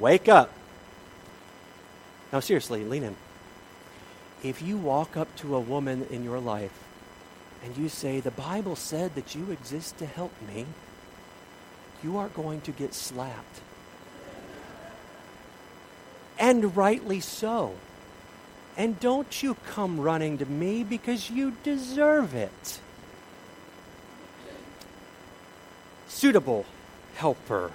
Wake 0.00 0.26
up. 0.26 0.50
Now, 2.32 2.40
seriously, 2.40 2.82
lean 2.82 3.04
in. 3.04 3.16
If 4.42 4.62
you 4.62 4.78
walk 4.78 5.18
up 5.18 5.36
to 5.36 5.54
a 5.54 5.60
woman 5.60 6.06
in 6.10 6.24
your 6.24 6.40
life 6.40 6.72
and 7.62 7.76
you 7.76 7.90
say, 7.90 8.20
The 8.20 8.30
Bible 8.30 8.74
said 8.74 9.14
that 9.14 9.34
you 9.34 9.50
exist 9.50 9.98
to 9.98 10.06
help 10.06 10.32
me, 10.48 10.64
you 12.02 12.16
are 12.16 12.28
going 12.28 12.62
to 12.62 12.72
get 12.72 12.94
slapped 12.94 13.60
and 16.38 16.74
rightly 16.76 17.20
so. 17.20 17.74
And 18.76 18.98
don't 18.98 19.42
you 19.42 19.56
come 19.66 20.00
running 20.00 20.38
to 20.38 20.46
me 20.46 20.84
because 20.84 21.30
you 21.30 21.56
deserve 21.62 22.34
it. 22.34 22.80
Suitable 26.08 26.66
helper. 27.14 27.72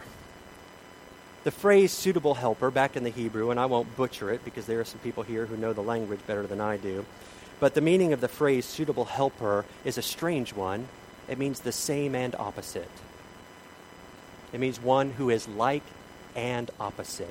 The 1.44 1.52
phrase 1.52 1.92
suitable 1.92 2.36
helper, 2.36 2.70
back 2.70 2.96
in 2.96 3.04
the 3.04 3.10
Hebrew, 3.10 3.52
and 3.52 3.60
I 3.60 3.66
won't 3.66 3.96
butcher 3.96 4.32
it 4.32 4.44
because 4.44 4.66
there 4.66 4.80
are 4.80 4.86
some 4.86 5.00
people 5.00 5.24
here 5.24 5.46
who 5.46 5.58
know 5.58 5.74
the 5.74 5.82
language 5.82 6.20
better 6.28 6.46
than 6.46 6.62
I 6.62 6.78
do, 6.78 7.06
but 7.60 7.74
the 7.74 7.82
meaning 7.82 8.14
of 8.14 8.22
the 8.22 8.28
phrase 8.28 8.66
suitable 8.66 9.06
helper 9.06 9.66
is 9.86 9.98
a 9.98 10.02
strange 10.02 10.54
one. 10.54 10.88
It 11.28 11.38
means 11.38 11.62
the 11.62 11.72
same 11.72 12.16
and 12.16 12.36
opposite. 12.36 12.90
It 14.52 14.60
means 14.60 14.82
one 14.82 15.12
who 15.12 15.30
is 15.30 15.48
like 15.48 15.84
and 16.36 16.70
opposite 16.80 17.30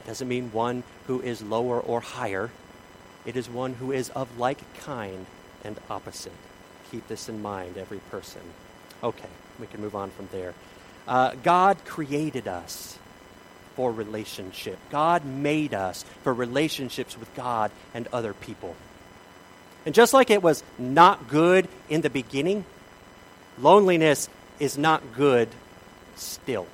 It 0.00 0.06
doesn't 0.06 0.28
mean 0.28 0.52
one 0.52 0.82
who 1.06 1.20
is 1.20 1.42
lower 1.42 1.80
or 1.80 2.00
higher. 2.00 2.50
It 3.24 3.36
is 3.36 3.48
one 3.48 3.74
who 3.74 3.92
is 3.92 4.10
of 4.10 4.38
like 4.38 4.60
kind 4.80 5.26
and 5.64 5.78
opposite. 5.88 6.32
Keep 6.90 7.08
this 7.08 7.28
in 7.28 7.40
mind, 7.40 7.78
every 7.78 8.00
person. 8.10 8.42
Okay, 9.02 9.28
we 9.58 9.66
can 9.66 9.80
move 9.80 9.94
on 9.94 10.10
from 10.10 10.28
there. 10.30 10.54
Uh, 11.06 11.34
God 11.42 11.84
created 11.84 12.48
us 12.48 12.98
for 13.76 13.92
relationship. 13.92 14.78
God 14.90 15.24
made 15.24 15.74
us 15.74 16.04
for 16.22 16.32
relationships 16.32 17.18
with 17.18 17.34
God 17.34 17.70
and 17.92 18.08
other 18.12 18.32
people. 18.32 18.74
And 19.84 19.94
just 19.94 20.14
like 20.14 20.30
it 20.30 20.42
was 20.42 20.62
not 20.78 21.28
good 21.28 21.68
in 21.90 22.00
the 22.00 22.10
beginning 22.10 22.64
Loneliness 23.58 24.28
is 24.58 24.76
not 24.76 25.14
good 25.14 25.48
still. 26.16 26.66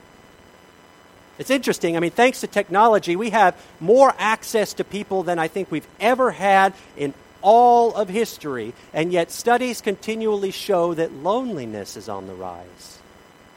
It's 1.38 1.50
interesting. 1.50 1.96
I 1.96 2.00
mean, 2.00 2.10
thanks 2.10 2.40
to 2.40 2.46
technology, 2.46 3.16
we 3.16 3.30
have 3.30 3.56
more 3.80 4.14
access 4.18 4.74
to 4.74 4.84
people 4.84 5.22
than 5.22 5.38
I 5.38 5.48
think 5.48 5.70
we've 5.70 5.86
ever 5.98 6.30
had 6.30 6.74
in 6.96 7.14
all 7.42 7.94
of 7.94 8.08
history, 8.10 8.74
and 8.92 9.12
yet 9.12 9.30
studies 9.30 9.80
continually 9.80 10.50
show 10.50 10.92
that 10.94 11.12
loneliness 11.12 11.96
is 11.96 12.08
on 12.08 12.26
the 12.26 12.34
rise. 12.34 12.99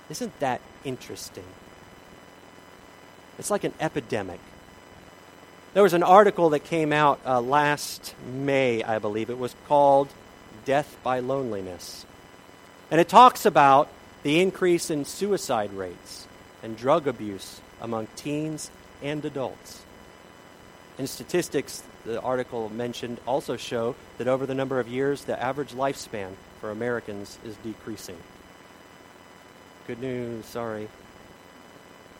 Isn't 0.09 0.37
that 0.39 0.61
interesting? 0.83 1.45
It's 3.39 3.49
like 3.49 3.63
an 3.63 3.73
epidemic. 3.79 4.39
There 5.73 5.83
was 5.83 5.93
an 5.93 6.03
article 6.03 6.51
that 6.51 6.65
came 6.65 6.93
out 6.93 7.19
uh, 7.25 7.41
last 7.41 8.13
May, 8.31 8.83
I 8.83 8.99
believe. 8.99 9.29
It 9.29 9.39
was 9.39 9.55
called 9.67 10.09
Death 10.65 10.97
by 11.03 11.19
Loneliness. 11.19 12.05
And 12.91 13.01
it 13.01 13.09
talks 13.09 13.45
about 13.45 13.89
the 14.21 14.39
increase 14.39 14.91
in 14.91 15.03
suicide 15.05 15.73
rates 15.73 16.27
and 16.61 16.77
drug 16.77 17.07
abuse 17.07 17.59
among 17.81 18.07
teens 18.15 18.69
and 19.01 19.25
adults. 19.25 19.81
And 20.99 21.09
statistics, 21.09 21.81
the 22.05 22.21
article 22.21 22.69
mentioned, 22.69 23.19
also 23.25 23.57
show 23.57 23.95
that 24.19 24.27
over 24.27 24.45
the 24.45 24.53
number 24.53 24.79
of 24.79 24.87
years, 24.87 25.23
the 25.23 25.41
average 25.41 25.71
lifespan 25.71 26.33
for 26.61 26.69
Americans 26.69 27.39
is 27.43 27.55
decreasing. 27.57 28.17
Good 29.85 29.99
news, 29.99 30.45
sorry. 30.45 30.87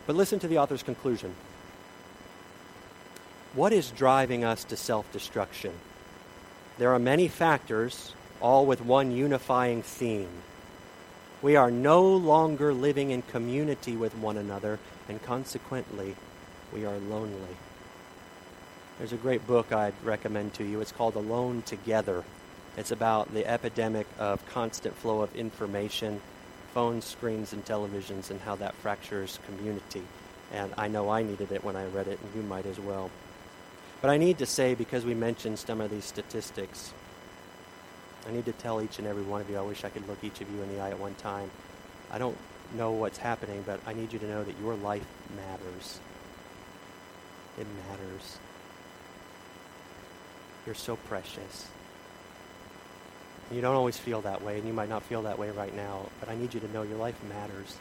But 0.06 0.18
listen 0.18 0.40
to 0.40 0.50
the 0.50 0.58
author's 0.58 0.84
conclusion. 0.84 1.34
What 3.54 3.72
is 3.72 3.92
driving 3.92 4.44
us 4.44 4.66
to 4.66 4.76
self 4.76 5.10
destruction? 5.14 5.72
There 6.78 6.94
are 6.94 7.00
many 7.00 7.30
factors, 7.30 8.14
all 8.42 8.66
with 8.66 8.82
one 8.82 9.12
unifying 9.12 9.82
theme. 9.82 10.30
We 11.42 11.56
are 11.56 11.72
no 11.72 12.04
longer 12.04 12.74
living 12.74 13.12
in 13.12 13.22
community 13.22 13.96
with 13.96 14.18
one 14.18 14.38
another, 14.38 14.80
and 15.08 15.24
consequently, 15.24 16.16
we 16.74 16.86
are 16.86 16.98
lonely. 16.98 17.56
There's 18.98 19.14
a 19.14 19.18
great 19.18 19.48
book 19.48 19.72
I'd 19.72 19.94
recommend 20.04 20.54
to 20.56 20.66
you. 20.66 20.82
It's 20.82 20.92
called 20.92 21.16
Alone 21.16 21.62
Together. 21.62 22.26
It's 22.76 22.92
about 22.92 23.34
the 23.34 23.46
epidemic 23.46 24.08
of 24.20 24.46
constant 24.48 24.96
flow 24.98 25.22
of 25.22 25.34
information 25.36 26.22
phones, 26.74 27.06
screens, 27.06 27.54
and 27.54 27.64
televisions 27.66 28.32
and 28.32 28.42
how 28.42 28.56
that 28.56 28.74
fractures 28.76 29.40
community. 29.46 30.04
And 30.52 30.74
I 30.78 30.88
know 30.88 31.10
I 31.10 31.24
needed 31.24 31.52
it 31.52 31.64
when 31.64 31.76
I 31.76 31.86
read 31.86 32.08
it, 32.08 32.20
and 32.20 32.36
you 32.36 32.42
might 32.42 32.66
as 32.66 32.80
well. 32.80 33.10
But 34.02 34.10
I 34.10 34.18
need 34.18 34.40
to 34.40 34.46
say, 34.46 34.76
because 34.76 35.06
we 35.06 35.14
mentioned 35.14 35.60
some 35.60 35.82
of 35.82 35.90
these 35.90 36.06
statistics, 36.06 36.94
I 38.28 38.32
need 38.32 38.46
to 38.46 38.52
tell 38.54 38.82
each 38.82 39.00
and 39.00 39.08
every 39.08 39.24
one 39.24 39.42
of 39.42 39.50
you, 39.50 39.58
I 39.58 39.62
wish 39.62 39.84
I 39.84 39.90
could 39.90 40.08
look 40.08 40.24
each 40.24 40.42
of 40.42 40.50
you 40.50 40.62
in 40.62 40.74
the 40.76 40.82
eye 40.82 40.90
at 40.90 41.00
one 41.00 41.16
time. 41.16 41.50
I 42.12 42.18
don't 42.18 42.38
know 42.76 42.92
what's 42.92 43.18
happening, 43.18 43.64
but 43.66 43.80
I 43.86 43.94
need 43.94 44.14
you 44.14 44.20
to 44.20 44.28
know 44.28 44.44
that 44.44 44.60
your 44.60 44.76
life 44.76 45.06
matters. 45.36 46.00
It 47.58 47.68
matters. 47.88 48.38
You're 50.66 50.76
so 50.76 50.96
precious. 50.96 51.68
You 53.52 53.62
don't 53.62 53.76
always 53.76 53.98
feel 53.98 54.22
that 54.22 54.42
way, 54.42 54.58
and 54.58 54.68
you 54.68 54.74
might 54.74 54.90
not 54.90 55.04
feel 55.04 55.24
that 55.24 55.38
way 55.38 55.52
right 55.52 55.76
now, 55.76 56.08
but 56.20 56.30
I 56.30 56.36
need 56.36 56.54
you 56.54 56.60
to 56.62 56.72
know 56.72 56.84
your 56.84 56.98
life 56.98 57.16
matters. 57.30 57.78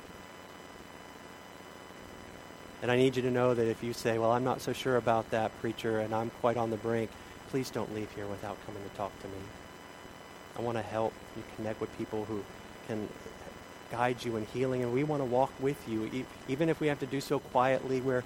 And 2.83 2.91
I 2.91 2.97
need 2.97 3.17
you 3.17 3.23
to 3.23 3.31
know 3.31 3.55
that 3.55 3.69
if 3.69 3.83
you 3.83 3.93
say, 3.93 4.19
Well, 4.19 4.33
I'm 4.33 4.45
not 4.45 4.61
so 4.61 4.73
sure 4.73 4.97
about 4.97 5.31
that, 5.31 5.59
preacher, 5.61 6.01
and 6.01 6.15
I'm 6.15 6.31
quite 6.41 6.57
on 6.57 6.71
the 6.71 6.77
brink, 6.77 7.11
please 7.49 7.71
don't 7.71 7.95
leave 7.95 8.11
here 8.13 8.27
without 8.27 8.57
coming 8.67 8.83
to 8.83 8.97
talk 8.97 9.19
to 9.23 9.29
me. 9.29 9.39
I 10.59 10.63
want 10.63 10.77
to 10.77 10.83
help 10.83 11.13
you 11.37 11.43
connect 11.57 11.81
with 11.81 11.97
people 11.97 12.25
who 12.25 12.45
can 12.89 13.09
guide 13.91 14.25
you 14.25 14.37
in 14.37 14.47
healing, 14.47 14.83
and 14.83 14.93
we 14.93 15.05
want 15.05 15.21
to 15.21 15.27
walk 15.27 15.53
with 15.61 15.89
you, 15.89 16.25
even 16.49 16.69
if 16.69 16.81
we 16.81 16.89
have 16.89 16.99
to 17.01 17.07
do 17.07 17.21
so 17.21 17.39
quietly 17.39 18.01
where 18.01 18.25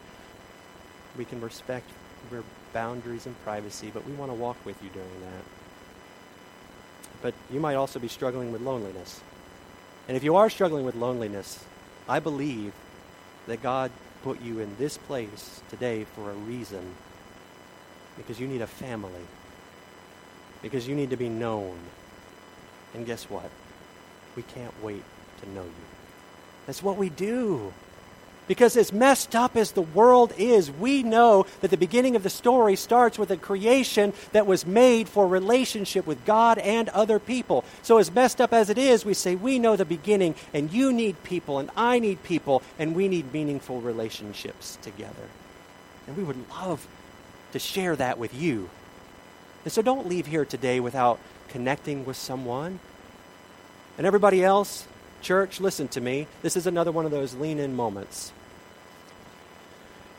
we 1.18 1.24
can 1.24 1.40
respect 1.40 1.88
your 2.32 2.42
boundaries 2.72 3.26
and 3.26 3.40
privacy, 3.44 3.90
but 3.92 4.06
we 4.06 4.12
want 4.14 4.30
to 4.30 4.34
walk 4.34 4.56
with 4.64 4.82
you 4.82 4.88
during 4.90 5.20
that 5.20 5.65
but 7.26 7.34
you 7.50 7.58
might 7.58 7.74
also 7.74 7.98
be 7.98 8.06
struggling 8.06 8.52
with 8.52 8.60
loneliness. 8.60 9.20
And 10.06 10.16
if 10.16 10.22
you 10.22 10.36
are 10.36 10.48
struggling 10.48 10.84
with 10.84 10.94
loneliness, 10.94 11.64
I 12.08 12.20
believe 12.20 12.72
that 13.48 13.60
God 13.60 13.90
put 14.22 14.40
you 14.40 14.60
in 14.60 14.76
this 14.78 14.96
place 14.96 15.60
today 15.68 16.04
for 16.04 16.30
a 16.30 16.34
reason. 16.34 16.94
Because 18.16 18.38
you 18.38 18.46
need 18.46 18.60
a 18.60 18.66
family. 18.68 19.26
Because 20.62 20.86
you 20.86 20.94
need 20.94 21.10
to 21.10 21.16
be 21.16 21.28
known. 21.28 21.76
And 22.94 23.04
guess 23.04 23.24
what? 23.24 23.50
We 24.36 24.44
can't 24.44 24.80
wait 24.80 25.02
to 25.42 25.50
know 25.50 25.64
you. 25.64 25.86
That's 26.66 26.80
what 26.80 26.96
we 26.96 27.08
do. 27.08 27.72
Because 28.46 28.76
as 28.76 28.92
messed 28.92 29.34
up 29.34 29.56
as 29.56 29.72
the 29.72 29.82
world 29.82 30.32
is, 30.38 30.70
we 30.70 31.02
know 31.02 31.46
that 31.60 31.70
the 31.70 31.76
beginning 31.76 32.14
of 32.14 32.22
the 32.22 32.30
story 32.30 32.76
starts 32.76 33.18
with 33.18 33.30
a 33.30 33.36
creation 33.36 34.12
that 34.32 34.46
was 34.46 34.64
made 34.64 35.08
for 35.08 35.26
relationship 35.26 36.06
with 36.06 36.24
God 36.24 36.58
and 36.58 36.88
other 36.90 37.18
people. 37.18 37.64
So, 37.82 37.98
as 37.98 38.12
messed 38.12 38.40
up 38.40 38.52
as 38.52 38.70
it 38.70 38.78
is, 38.78 39.04
we 39.04 39.14
say, 39.14 39.34
We 39.34 39.58
know 39.58 39.74
the 39.74 39.84
beginning, 39.84 40.36
and 40.54 40.72
you 40.72 40.92
need 40.92 41.22
people, 41.24 41.58
and 41.58 41.70
I 41.76 41.98
need 41.98 42.22
people, 42.22 42.62
and 42.78 42.94
we 42.94 43.08
need 43.08 43.32
meaningful 43.32 43.80
relationships 43.80 44.78
together. 44.82 45.28
And 46.06 46.16
we 46.16 46.22
would 46.22 46.48
love 46.50 46.86
to 47.52 47.58
share 47.58 47.96
that 47.96 48.18
with 48.18 48.32
you. 48.32 48.70
And 49.64 49.72
so, 49.72 49.82
don't 49.82 50.08
leave 50.08 50.26
here 50.26 50.44
today 50.44 50.78
without 50.78 51.18
connecting 51.48 52.04
with 52.04 52.16
someone. 52.16 52.78
And 53.98 54.06
everybody 54.06 54.44
else, 54.44 54.86
Church, 55.26 55.58
listen 55.58 55.88
to 55.88 56.00
me. 56.00 56.28
This 56.42 56.56
is 56.56 56.68
another 56.68 56.92
one 56.92 57.04
of 57.04 57.10
those 57.10 57.34
lean 57.34 57.58
in 57.58 57.74
moments. 57.74 58.32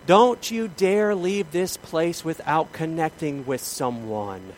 Don't 0.06 0.52
you 0.52 0.68
dare 0.68 1.16
leave 1.16 1.54
this 1.54 1.78
place 1.78 2.26
without 2.26 2.74
connecting 2.74 3.46
with 3.46 3.62
someone. 3.62 4.52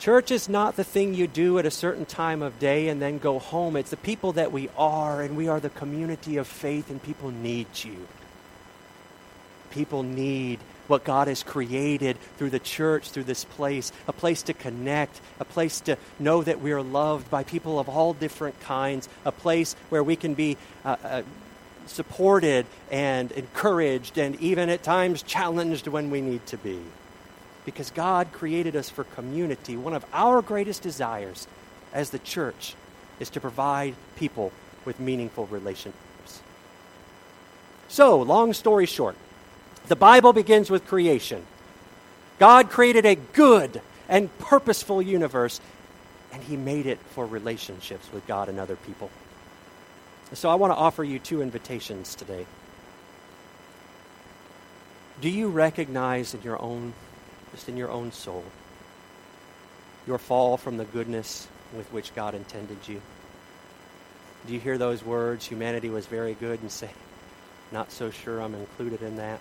Church 0.00 0.32
is 0.32 0.48
not 0.48 0.74
the 0.74 0.82
thing 0.82 1.14
you 1.14 1.28
do 1.28 1.60
at 1.60 1.64
a 1.64 1.70
certain 1.70 2.06
time 2.06 2.42
of 2.42 2.58
day 2.58 2.88
and 2.88 3.00
then 3.00 3.18
go 3.18 3.38
home. 3.38 3.76
It's 3.76 3.90
the 3.90 3.96
people 3.96 4.32
that 4.32 4.50
we 4.50 4.68
are, 4.76 5.22
and 5.22 5.36
we 5.36 5.46
are 5.46 5.60
the 5.60 5.70
community 5.70 6.38
of 6.38 6.48
faith, 6.48 6.90
and 6.90 7.00
people 7.00 7.30
need 7.30 7.68
you. 7.84 8.08
People 9.74 10.02
need 10.02 10.60
what 10.86 11.04
God 11.04 11.28
has 11.28 11.42
created 11.42 12.16
through 12.36 12.50
the 12.50 12.58
church, 12.58 13.10
through 13.10 13.24
this 13.24 13.44
place 13.44 13.92
a 14.06 14.12
place 14.12 14.42
to 14.42 14.54
connect, 14.54 15.20
a 15.40 15.44
place 15.44 15.80
to 15.80 15.96
know 16.18 16.42
that 16.42 16.60
we 16.60 16.72
are 16.72 16.82
loved 16.82 17.30
by 17.30 17.42
people 17.42 17.78
of 17.78 17.88
all 17.88 18.14
different 18.14 18.60
kinds, 18.60 19.08
a 19.24 19.32
place 19.32 19.74
where 19.88 20.04
we 20.04 20.16
can 20.16 20.34
be 20.34 20.56
uh, 20.84 20.96
uh, 21.02 21.22
supported 21.86 22.66
and 22.90 23.32
encouraged 23.32 24.18
and 24.18 24.40
even 24.40 24.68
at 24.68 24.82
times 24.82 25.22
challenged 25.22 25.88
when 25.88 26.10
we 26.10 26.20
need 26.20 26.44
to 26.46 26.56
be. 26.56 26.80
Because 27.64 27.90
God 27.90 28.30
created 28.32 28.76
us 28.76 28.90
for 28.90 29.04
community. 29.04 29.76
One 29.76 29.94
of 29.94 30.04
our 30.12 30.42
greatest 30.42 30.82
desires 30.82 31.48
as 31.92 32.10
the 32.10 32.18
church 32.18 32.74
is 33.20 33.30
to 33.30 33.40
provide 33.40 33.94
people 34.16 34.52
with 34.84 35.00
meaningful 35.00 35.46
relationships. 35.46 36.42
So, 37.88 38.20
long 38.20 38.52
story 38.52 38.86
short, 38.86 39.16
the 39.86 39.96
Bible 39.96 40.32
begins 40.32 40.70
with 40.70 40.86
creation. 40.86 41.44
God 42.38 42.70
created 42.70 43.06
a 43.06 43.14
good 43.14 43.80
and 44.08 44.36
purposeful 44.38 45.00
universe, 45.02 45.60
and 46.32 46.42
He 46.42 46.56
made 46.56 46.86
it 46.86 46.98
for 47.10 47.26
relationships 47.26 48.08
with 48.12 48.26
God 48.26 48.48
and 48.48 48.58
other 48.58 48.76
people. 48.76 49.10
So 50.32 50.50
I 50.50 50.54
want 50.54 50.72
to 50.72 50.76
offer 50.76 51.04
you 51.04 51.18
two 51.18 51.42
invitations 51.42 52.14
today. 52.14 52.46
Do 55.20 55.28
you 55.28 55.48
recognize 55.48 56.34
in 56.34 56.42
your 56.42 56.60
own, 56.60 56.92
just 57.52 57.68
in 57.68 57.76
your 57.76 57.90
own 57.90 58.10
soul, 58.10 58.44
your 60.06 60.18
fall 60.18 60.56
from 60.56 60.76
the 60.76 60.84
goodness 60.84 61.46
with 61.76 61.90
which 61.92 62.14
God 62.14 62.34
intended 62.34 62.78
you? 62.88 63.00
Do 64.46 64.52
you 64.52 64.60
hear 64.60 64.76
those 64.76 65.04
words, 65.04 65.46
humanity 65.46 65.88
was 65.88 66.06
very 66.06 66.34
good, 66.34 66.60
and 66.60 66.70
say, 66.70 66.90
not 67.70 67.92
so 67.92 68.10
sure 68.10 68.40
I'm 68.42 68.54
included 68.54 69.02
in 69.02 69.16
that? 69.16 69.40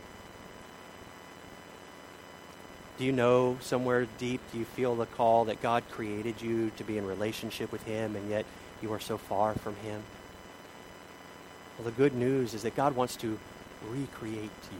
Do 3.04 3.08
you 3.08 3.12
know 3.12 3.58
somewhere 3.60 4.08
deep, 4.18 4.40
do 4.54 4.60
you 4.60 4.64
feel 4.64 4.96
the 4.96 5.06
call 5.06 5.44
that 5.46 5.62
God 5.62 5.84
created 5.92 6.42
you 6.42 6.72
to 6.78 6.86
be 6.86 6.98
in 6.98 7.06
relationship 7.06 7.70
with 7.70 7.84
Him, 7.84 8.16
and 8.16 8.30
yet 8.30 8.46
you 8.82 8.94
are 8.94 9.00
so 9.02 9.18
far 9.18 9.56
from 9.56 9.76
Him? 9.76 10.02
Well, 11.78 11.84
the 11.84 11.92
good 11.92 12.16
news 12.16 12.54
is 12.54 12.62
that 12.62 12.78
God 12.78 12.96
wants 12.96 13.18
to 13.18 13.38
recreate 13.90 14.40
you. 14.72 14.78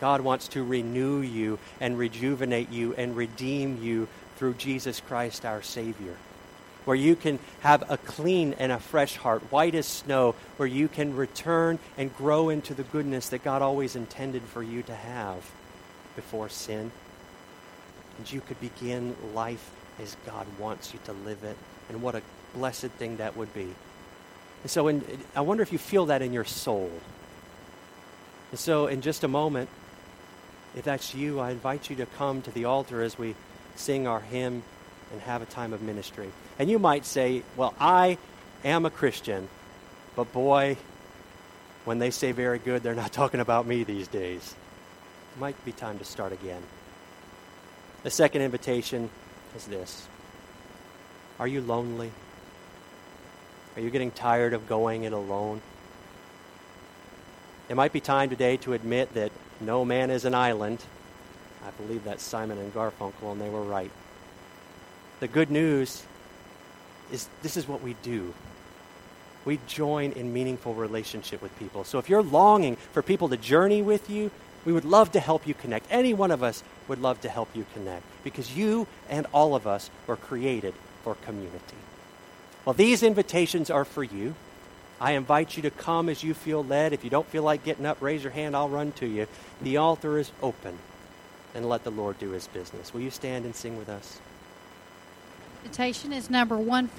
God 0.00 0.22
wants 0.22 0.48
to 0.48 0.64
renew 0.64 1.20
you 1.20 1.58
and 1.80 1.98
rejuvenate 1.98 2.70
you 2.70 2.94
and 2.94 3.14
redeem 3.14 3.82
you 3.82 4.08
through 4.38 4.54
Jesus 4.54 5.00
Christ 5.00 5.44
our 5.44 5.60
Savior. 5.60 6.16
Where 6.86 6.96
you 6.96 7.14
can 7.14 7.40
have 7.60 7.90
a 7.90 7.98
clean 7.98 8.54
and 8.58 8.72
a 8.72 8.80
fresh 8.80 9.16
heart, 9.16 9.42
white 9.52 9.74
as 9.74 9.86
snow, 9.86 10.34
where 10.56 10.66
you 10.66 10.88
can 10.88 11.14
return 11.14 11.78
and 11.98 12.16
grow 12.16 12.48
into 12.48 12.72
the 12.72 12.84
goodness 12.84 13.28
that 13.28 13.44
God 13.44 13.60
always 13.60 13.96
intended 13.96 14.44
for 14.44 14.62
you 14.62 14.82
to 14.84 14.94
have 14.94 15.44
before 16.16 16.48
sin. 16.48 16.90
And 18.18 18.32
you 18.32 18.40
could 18.40 18.60
begin 18.60 19.16
life 19.34 19.70
as 20.00 20.16
God 20.26 20.46
wants 20.58 20.92
you 20.92 21.00
to 21.04 21.12
live 21.12 21.44
it, 21.44 21.56
and 21.88 22.02
what 22.02 22.14
a 22.14 22.22
blessed 22.54 22.88
thing 22.98 23.18
that 23.18 23.36
would 23.36 23.52
be. 23.54 23.68
And 24.62 24.70
so, 24.70 24.88
in, 24.88 25.04
I 25.34 25.40
wonder 25.40 25.62
if 25.62 25.72
you 25.72 25.78
feel 25.78 26.06
that 26.06 26.22
in 26.22 26.32
your 26.32 26.44
soul. 26.44 26.90
And 28.50 28.58
so, 28.58 28.86
in 28.86 29.00
just 29.00 29.24
a 29.24 29.28
moment, 29.28 29.68
if 30.76 30.84
that's 30.84 31.14
you, 31.14 31.40
I 31.40 31.50
invite 31.50 31.90
you 31.90 31.96
to 31.96 32.06
come 32.06 32.42
to 32.42 32.50
the 32.50 32.64
altar 32.66 33.02
as 33.02 33.18
we 33.18 33.34
sing 33.76 34.06
our 34.06 34.20
hymn 34.20 34.62
and 35.12 35.20
have 35.22 35.42
a 35.42 35.46
time 35.46 35.72
of 35.72 35.82
ministry. 35.82 36.30
And 36.58 36.70
you 36.70 36.78
might 36.78 37.04
say, 37.04 37.42
Well, 37.56 37.74
I 37.80 38.18
am 38.64 38.84
a 38.86 38.90
Christian, 38.90 39.48
but 40.14 40.32
boy, 40.32 40.76
when 41.84 41.98
they 41.98 42.10
say 42.10 42.32
very 42.32 42.58
good, 42.58 42.82
they're 42.82 42.94
not 42.94 43.12
talking 43.20 43.40
about 43.40 43.66
me 43.66 43.84
these 43.84 44.08
days. 44.08 44.54
Might 45.38 45.62
be 45.64 45.72
time 45.72 45.98
to 45.98 46.04
start 46.04 46.32
again. 46.32 46.62
The 48.02 48.10
second 48.10 48.42
invitation 48.42 49.10
is 49.56 49.66
this 49.66 50.06
Are 51.38 51.46
you 51.46 51.60
lonely? 51.60 52.10
Are 53.76 53.80
you 53.80 53.90
getting 53.90 54.10
tired 54.10 54.52
of 54.52 54.68
going 54.68 55.04
it 55.04 55.12
alone? 55.12 55.60
It 57.68 57.76
might 57.76 57.92
be 57.92 58.00
time 58.00 58.28
today 58.28 58.56
to 58.58 58.72
admit 58.72 59.14
that 59.14 59.30
no 59.60 59.84
man 59.84 60.10
is 60.10 60.24
an 60.24 60.34
island. 60.34 60.82
I 61.64 61.70
believe 61.70 62.02
that's 62.04 62.24
Simon 62.24 62.58
and 62.58 62.74
Garfunkel, 62.74 63.30
and 63.30 63.40
they 63.40 63.48
were 63.48 63.62
right. 63.62 63.92
The 65.20 65.28
good 65.28 65.50
news 65.50 66.02
is 67.12 67.28
this 67.42 67.56
is 67.56 67.68
what 67.68 67.82
we 67.82 67.94
do. 68.02 68.34
We 69.44 69.60
join 69.68 70.12
in 70.12 70.32
meaningful 70.32 70.74
relationship 70.74 71.40
with 71.40 71.56
people. 71.58 71.84
So 71.84 71.98
if 71.98 72.08
you're 72.08 72.22
longing 72.22 72.76
for 72.76 73.02
people 73.02 73.28
to 73.28 73.36
journey 73.36 73.82
with 73.82 74.10
you, 74.10 74.30
we 74.64 74.72
would 74.72 74.84
love 74.84 75.12
to 75.12 75.20
help 75.20 75.46
you 75.46 75.54
connect. 75.54 75.86
Any 75.90 76.14
one 76.14 76.30
of 76.30 76.42
us 76.42 76.62
would 76.88 77.00
love 77.00 77.20
to 77.22 77.28
help 77.28 77.48
you 77.54 77.66
connect 77.72 78.04
because 78.24 78.56
you 78.56 78.86
and 79.08 79.26
all 79.32 79.54
of 79.54 79.66
us 79.66 79.90
were 80.06 80.16
created 80.16 80.74
for 81.02 81.14
community. 81.14 81.76
Well, 82.64 82.74
these 82.74 83.02
invitations 83.02 83.70
are 83.70 83.84
for 83.84 84.04
you. 84.04 84.34
I 85.00 85.12
invite 85.12 85.56
you 85.56 85.62
to 85.62 85.70
come 85.70 86.10
as 86.10 86.22
you 86.22 86.34
feel 86.34 86.62
led. 86.62 86.92
If 86.92 87.04
you 87.04 87.10
don't 87.10 87.26
feel 87.26 87.42
like 87.42 87.64
getting 87.64 87.86
up, 87.86 88.02
raise 88.02 88.22
your 88.22 88.32
hand. 88.32 88.54
I'll 88.54 88.68
run 88.68 88.92
to 88.92 89.06
you. 89.06 89.26
The 89.62 89.78
altar 89.78 90.18
is 90.18 90.30
open. 90.42 90.78
And 91.54 91.68
let 91.68 91.84
the 91.84 91.90
Lord 91.90 92.18
do 92.18 92.30
his 92.30 92.46
business. 92.48 92.94
Will 92.94 93.00
you 93.00 93.10
stand 93.10 93.44
and 93.44 93.56
sing 93.56 93.76
with 93.78 93.88
us? 93.88 94.20
Invitation 95.64 96.12
is 96.12 96.30
number 96.30 96.56
one 96.56 96.86
four. 96.86 96.98